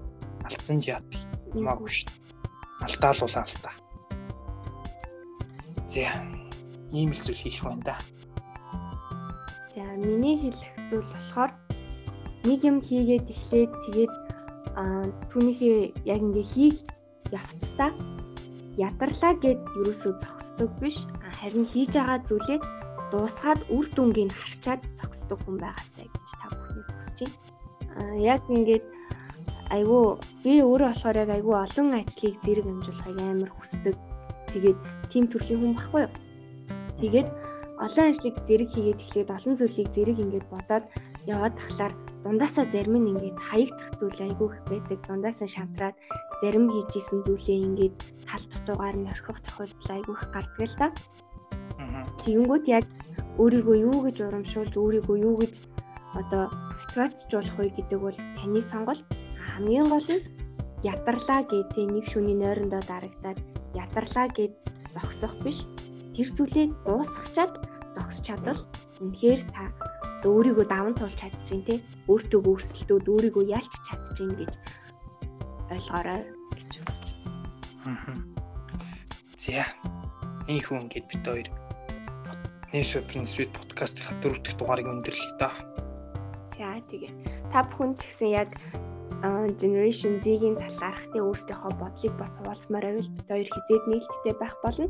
[0.46, 1.08] Алдсан ч яад
[1.56, 2.20] юмаагүй шүү дээ.
[2.84, 3.74] Алдаал бол алдаа.
[5.86, 6.02] За
[6.92, 7.96] ийм л зүйл хийх байна да.
[9.74, 11.52] За миний хэлэх зүйл болохоор
[12.46, 14.12] нэг юм хийгээд эхлээд тэгээд
[14.74, 15.78] аа түүнийхээ
[16.10, 16.78] яг ингээ хийх
[17.30, 17.90] явцдаа
[18.76, 20.96] ядарлаа гэд юусоо зогсдог биш
[21.38, 22.60] харин хийж байгаа зүйлээ
[23.10, 27.38] дуусгаад үр дүнгийг харчаад зогсдог хүн байгаасай гэж та бүхнээс хүсэж байна.
[27.96, 28.84] Аа яг ингээд
[29.70, 30.02] айгүй
[30.42, 33.96] би өөрөө болохоор яг айгүй олон ажлыг зэрэг амжуулахыг амар хүсдэг.
[34.50, 34.78] Тэгээд
[35.12, 36.12] тийм төрлийн хүн баггүй юу.
[37.00, 37.28] Тэгээд
[37.84, 40.84] олон ажлыг зэрэг хийгээд эхлээд олон зүйлийг зэрэг ингээд бодоод
[41.28, 41.92] яваад тахлаар
[42.24, 44.98] дундаасаа зарим нь ингээд хаягдах зүйл айгүй их байдаг.
[45.04, 45.96] Дундаасаа шантраад
[46.40, 50.88] зарим хийжсэн зүйлээ ингээд тал дутуугаар нь орхих тохиолдол айгүй их гардаг л да.
[52.24, 52.86] Тэгэнгүүт яг
[53.36, 55.54] өөрийгөө юу гэж урамшуулж өөрийгөө юу гэж
[56.16, 56.48] одоо
[56.80, 59.04] мотивацжуулах вэ гэдэг бол таны сонголт.
[59.36, 60.24] Хамгийн гол нь
[60.82, 63.38] ядарлаа гэдэг нэг шүний нойрондоо дарагдаад
[63.76, 64.52] ядарлаа гэд
[64.96, 65.68] зогсох биш
[66.16, 67.52] тэр зүйлээ дуусгачаад
[67.92, 68.60] зогсож чадвал
[69.04, 69.68] үнэхээр та
[70.24, 71.74] өөрийгөө даван туулж чадчихин те
[72.08, 74.52] өөртөө өөрсөлтөө өөрийгөө ялч чадчихин гэж
[75.70, 76.22] ойлгоорой
[76.56, 77.04] гэж үзэж
[77.84, 78.24] байна.
[79.36, 79.62] За
[80.48, 81.48] энэ хүн гээд бид хоёр
[82.72, 85.52] Нэшэ Принцвит подкастын дөрөв дэх дугаарыг өндөрлөе та.
[86.58, 87.12] За тэгээ.
[87.54, 88.50] Та бүхэн ч гэсэн яг
[89.60, 94.86] Generation Z-ийн талаарх тэ өөрсдийнхөө бодлыг бас хуваалцмаар байвал бид хоёр хизээд нээлттэй байх болно.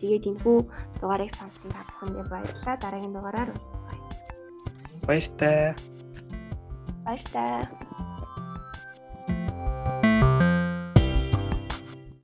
[0.00, 0.58] Тэгээд энэхүү
[1.00, 2.76] дугаарыг сонсон та бүхэндээ баярлалаа.
[2.80, 4.00] Дараагийн дугаараар уулзъя.
[5.06, 5.74] Баяртай.
[7.04, 7.89] Баяртай.